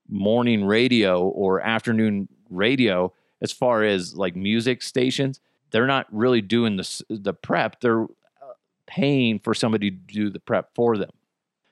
morning 0.10 0.66
radio 0.66 1.22
or 1.22 1.62
afternoon 1.62 2.28
radio 2.50 3.14
as 3.42 3.52
far 3.52 3.84
as 3.84 4.16
like 4.16 4.36
music 4.36 4.82
stations 4.82 5.40
they're 5.72 5.88
not 5.88 6.08
really 6.12 6.42
doing 6.42 6.78
the 6.78 7.04
the 7.10 7.34
prep 7.34 7.80
they're 7.82 8.04
uh, 8.04 8.54
paying 8.88 9.40
for 9.40 9.54
somebody 9.54 9.92
to 9.92 9.98
do 9.98 10.30
the 10.30 10.40
prep 10.40 10.70
for 10.76 10.98
them 10.98 11.12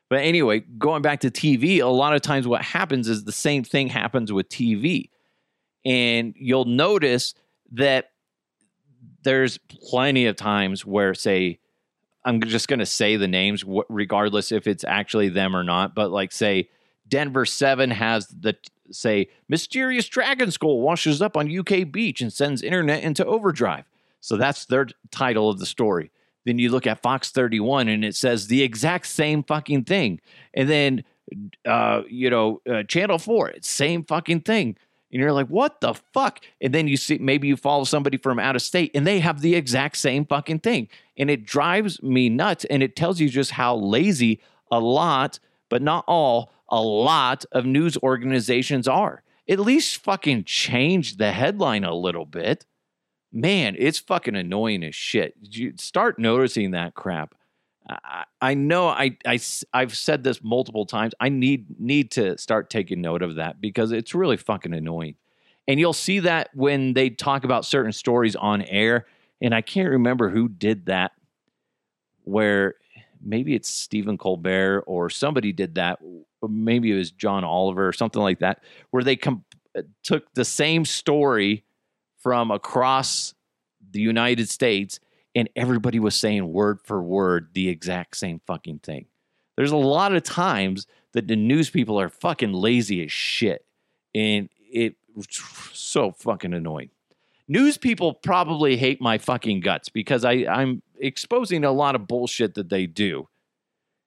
but 0.09 0.19
anyway, 0.19 0.61
going 0.77 1.01
back 1.01 1.21
to 1.21 1.31
TV, 1.31 1.81
a 1.81 1.85
lot 1.85 2.13
of 2.13 2.21
times 2.21 2.47
what 2.47 2.61
happens 2.61 3.09
is 3.09 3.23
the 3.23 3.31
same 3.31 3.63
thing 3.63 3.87
happens 3.87 4.31
with 4.31 4.47
TV. 4.47 5.09
And 5.83 6.33
you'll 6.37 6.65
notice 6.65 7.33
that 7.73 8.11
there's 9.23 9.57
plenty 9.57 10.25
of 10.27 10.35
times 10.37 10.85
where, 10.85 11.13
say, 11.13 11.59
I'm 12.23 12.41
just 12.41 12.67
going 12.67 12.79
to 12.79 12.85
say 12.85 13.17
the 13.17 13.27
names, 13.27 13.65
regardless 13.89 14.51
if 14.51 14.67
it's 14.67 14.83
actually 14.85 15.29
them 15.29 15.55
or 15.55 15.63
not. 15.63 15.93
But 15.93 16.11
like, 16.11 16.31
say, 16.31 16.69
Denver 17.07 17.45
7 17.45 17.91
has 17.91 18.27
the, 18.27 18.55
say, 18.91 19.29
mysterious 19.47 20.07
dragon 20.07 20.51
skull 20.51 20.81
washes 20.81 21.21
up 21.21 21.37
on 21.37 21.55
UK 21.55 21.91
beach 21.91 22.21
and 22.21 22.31
sends 22.31 22.61
internet 22.61 23.03
into 23.03 23.25
overdrive. 23.25 23.85
So 24.21 24.37
that's 24.37 24.65
their 24.65 24.87
title 25.11 25.49
of 25.49 25.59
the 25.59 25.65
story. 25.65 26.11
Then 26.45 26.59
you 26.59 26.69
look 26.71 26.87
at 26.87 27.01
Fox 27.01 27.31
31 27.31 27.89
and 27.89 28.05
it 28.05 28.15
says 28.15 28.47
the 28.47 28.63
exact 28.63 29.07
same 29.07 29.43
fucking 29.43 29.83
thing. 29.83 30.21
And 30.53 30.69
then, 30.69 31.03
uh, 31.65 32.03
you 32.09 32.29
know, 32.29 32.61
uh, 32.69 32.83
Channel 32.83 33.19
4, 33.19 33.55
same 33.61 34.03
fucking 34.03 34.41
thing. 34.41 34.77
And 35.11 35.21
you're 35.21 35.33
like, 35.33 35.47
what 35.47 35.81
the 35.81 35.93
fuck? 36.13 36.41
And 36.61 36.73
then 36.73 36.87
you 36.87 36.97
see, 36.97 37.17
maybe 37.17 37.47
you 37.47 37.55
follow 37.55 37.85
somebody 37.85 38.17
from 38.17 38.39
out 38.39 38.55
of 38.55 38.61
state 38.61 38.91
and 38.93 39.07
they 39.07 39.19
have 39.19 39.41
the 39.41 39.55
exact 39.55 39.97
same 39.97 40.25
fucking 40.25 40.59
thing. 40.59 40.89
And 41.17 41.29
it 41.29 41.45
drives 41.45 42.01
me 42.03 42.29
nuts. 42.29 42.65
And 42.65 42.83
it 42.83 42.95
tells 42.95 43.19
you 43.19 43.29
just 43.29 43.51
how 43.51 43.75
lazy 43.77 44.41
a 44.69 44.79
lot, 44.79 45.39
but 45.69 45.81
not 45.81 46.03
all, 46.07 46.51
a 46.69 46.81
lot 46.81 47.45
of 47.51 47.65
news 47.65 47.97
organizations 47.97 48.87
are. 48.87 49.23
At 49.49 49.59
least 49.59 49.97
fucking 49.97 50.43
change 50.43 51.17
the 51.17 51.31
headline 51.31 51.83
a 51.83 51.95
little 51.95 52.25
bit. 52.25 52.65
Man, 53.31 53.75
it's 53.77 53.99
fucking 53.99 54.35
annoying 54.35 54.83
as 54.83 54.95
shit. 54.95 55.35
You 55.41 55.73
start 55.77 56.19
noticing 56.19 56.71
that 56.71 56.95
crap. 56.95 57.35
I, 57.89 58.25
I 58.41 58.53
know 58.53 58.87
I, 58.87 59.17
I 59.25 59.39
I've 59.73 59.95
said 59.95 60.23
this 60.23 60.43
multiple 60.43 60.85
times. 60.85 61.13
I 61.19 61.29
need 61.29 61.79
need 61.79 62.11
to 62.11 62.37
start 62.37 62.69
taking 62.69 63.01
note 63.01 63.21
of 63.21 63.35
that 63.35 63.61
because 63.61 63.91
it's 63.91 64.13
really 64.13 64.37
fucking 64.37 64.73
annoying. 64.73 65.15
And 65.67 65.79
you'll 65.79 65.93
see 65.93 66.19
that 66.19 66.49
when 66.53 66.93
they 66.93 67.09
talk 67.09 67.43
about 67.43 67.65
certain 67.65 67.91
stories 67.91 68.35
on 68.35 68.61
air. 68.61 69.05
And 69.41 69.53
I 69.53 69.61
can't 69.61 69.89
remember 69.89 70.29
who 70.29 70.47
did 70.49 70.87
that, 70.87 71.11
where 72.23 72.75
maybe 73.21 73.55
it's 73.55 73.69
Stephen 73.69 74.17
Colbert 74.17 74.83
or 74.87 75.09
somebody 75.09 75.51
did 75.51 75.75
that. 75.75 75.99
Maybe 76.47 76.91
it 76.91 76.97
was 76.97 77.11
John 77.11 77.43
Oliver 77.43 77.87
or 77.87 77.93
something 77.93 78.21
like 78.21 78.39
that, 78.39 78.63
where 78.91 79.03
they 79.03 79.15
com- 79.15 79.45
uh, 79.77 79.83
took 80.03 80.33
the 80.33 80.45
same 80.45 80.85
story 80.85 81.63
from 82.17 82.51
across 82.51 83.33
the 83.91 84.01
United 84.01 84.49
States 84.49 84.99
and 85.37 85.49
everybody 85.55 85.99
was 85.99 86.15
saying 86.15 86.51
word 86.51 86.79
for 86.83 87.01
word 87.01 87.49
the 87.53 87.69
exact 87.69 88.17
same 88.17 88.41
fucking 88.47 88.79
thing. 88.79 89.05
There's 89.55 89.71
a 89.71 89.77
lot 89.77 90.15
of 90.15 90.23
times 90.23 90.87
that 91.13 91.27
the 91.27 91.35
news 91.35 91.69
people 91.69 91.99
are 91.99 92.09
fucking 92.09 92.53
lazy 92.53 93.03
as 93.03 93.11
shit. 93.11 93.63
And 94.15 94.49
it's 94.59 94.97
so 95.73 96.11
fucking 96.11 96.53
annoying. 96.53 96.89
News 97.47 97.77
people 97.77 98.13
probably 98.13 98.75
hate 98.75 99.01
my 99.01 99.17
fucking 99.17 99.61
guts 99.61 99.89
because 99.89 100.25
I, 100.25 100.45
I'm 100.49 100.81
exposing 100.99 101.63
a 101.63 101.71
lot 101.71 101.95
of 101.95 102.07
bullshit 102.07 102.55
that 102.55 102.69
they 102.69 102.87
do. 102.87 103.29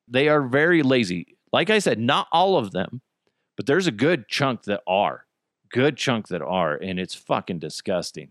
They 0.08 0.28
are 0.28 0.42
very 0.42 0.82
lazy. 0.82 1.36
Like 1.52 1.70
I 1.70 1.78
said, 1.78 1.98
not 1.98 2.28
all 2.32 2.56
of 2.58 2.72
them, 2.72 3.00
but 3.56 3.66
there's 3.66 3.86
a 3.86 3.92
good 3.92 4.28
chunk 4.28 4.64
that 4.64 4.82
are. 4.86 5.24
Good 5.70 5.96
chunk 5.96 6.28
that 6.28 6.42
are, 6.42 6.74
and 6.74 6.98
it's 6.98 7.14
fucking 7.14 7.60
disgusting. 7.60 8.30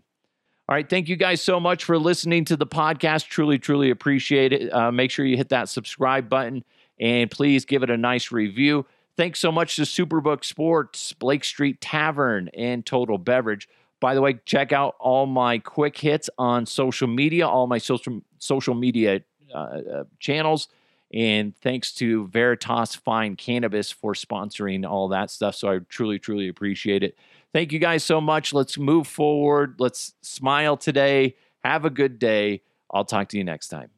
All 0.68 0.76
right. 0.76 0.88
Thank 0.88 1.08
you 1.08 1.16
guys 1.16 1.42
so 1.42 1.58
much 1.58 1.82
for 1.82 1.98
listening 1.98 2.44
to 2.44 2.56
the 2.56 2.66
podcast. 2.66 3.26
Truly, 3.26 3.58
truly 3.58 3.90
appreciate 3.90 4.52
it. 4.52 4.72
Uh, 4.72 4.92
make 4.92 5.10
sure 5.10 5.24
you 5.24 5.36
hit 5.36 5.48
that 5.48 5.68
subscribe 5.68 6.28
button 6.28 6.62
and 7.00 7.28
please 7.28 7.64
give 7.64 7.82
it 7.82 7.90
a 7.90 7.96
nice 7.96 8.30
review. 8.30 8.86
Thanks 9.16 9.40
so 9.40 9.50
much 9.50 9.74
to 9.76 9.82
Superbook 9.82 10.44
Sports, 10.44 11.12
Blake 11.14 11.42
Street 11.42 11.80
Tavern, 11.80 12.50
and 12.54 12.86
Total 12.86 13.18
Beverage. 13.18 13.68
By 14.00 14.14
the 14.14 14.22
way, 14.22 14.40
check 14.44 14.72
out 14.72 14.96
all 14.98 15.26
my 15.26 15.58
quick 15.58 15.96
hits 15.96 16.30
on 16.38 16.66
social 16.66 17.08
media, 17.08 17.46
all 17.46 17.66
my 17.66 17.78
social 17.78 18.22
social 18.38 18.74
media 18.74 19.20
uh, 19.54 19.58
uh, 19.58 20.04
channels. 20.18 20.68
And 21.12 21.56
thanks 21.56 21.92
to 21.94 22.28
Veritas 22.28 22.94
Fine 22.94 23.36
Cannabis 23.36 23.90
for 23.90 24.14
sponsoring 24.14 24.88
all 24.88 25.08
that 25.08 25.30
stuff. 25.30 25.56
So 25.56 25.68
I 25.68 25.78
truly, 25.88 26.18
truly 26.18 26.48
appreciate 26.48 27.02
it. 27.02 27.16
Thank 27.52 27.72
you 27.72 27.80
guys 27.80 28.04
so 28.04 28.20
much. 28.20 28.52
Let's 28.52 28.78
move 28.78 29.08
forward. 29.08 29.74
Let's 29.78 30.14
smile 30.22 30.76
today. 30.76 31.34
Have 31.64 31.84
a 31.84 31.90
good 31.90 32.18
day. 32.18 32.62
I'll 32.92 33.04
talk 33.04 33.28
to 33.30 33.38
you 33.38 33.44
next 33.44 33.68
time. 33.68 33.90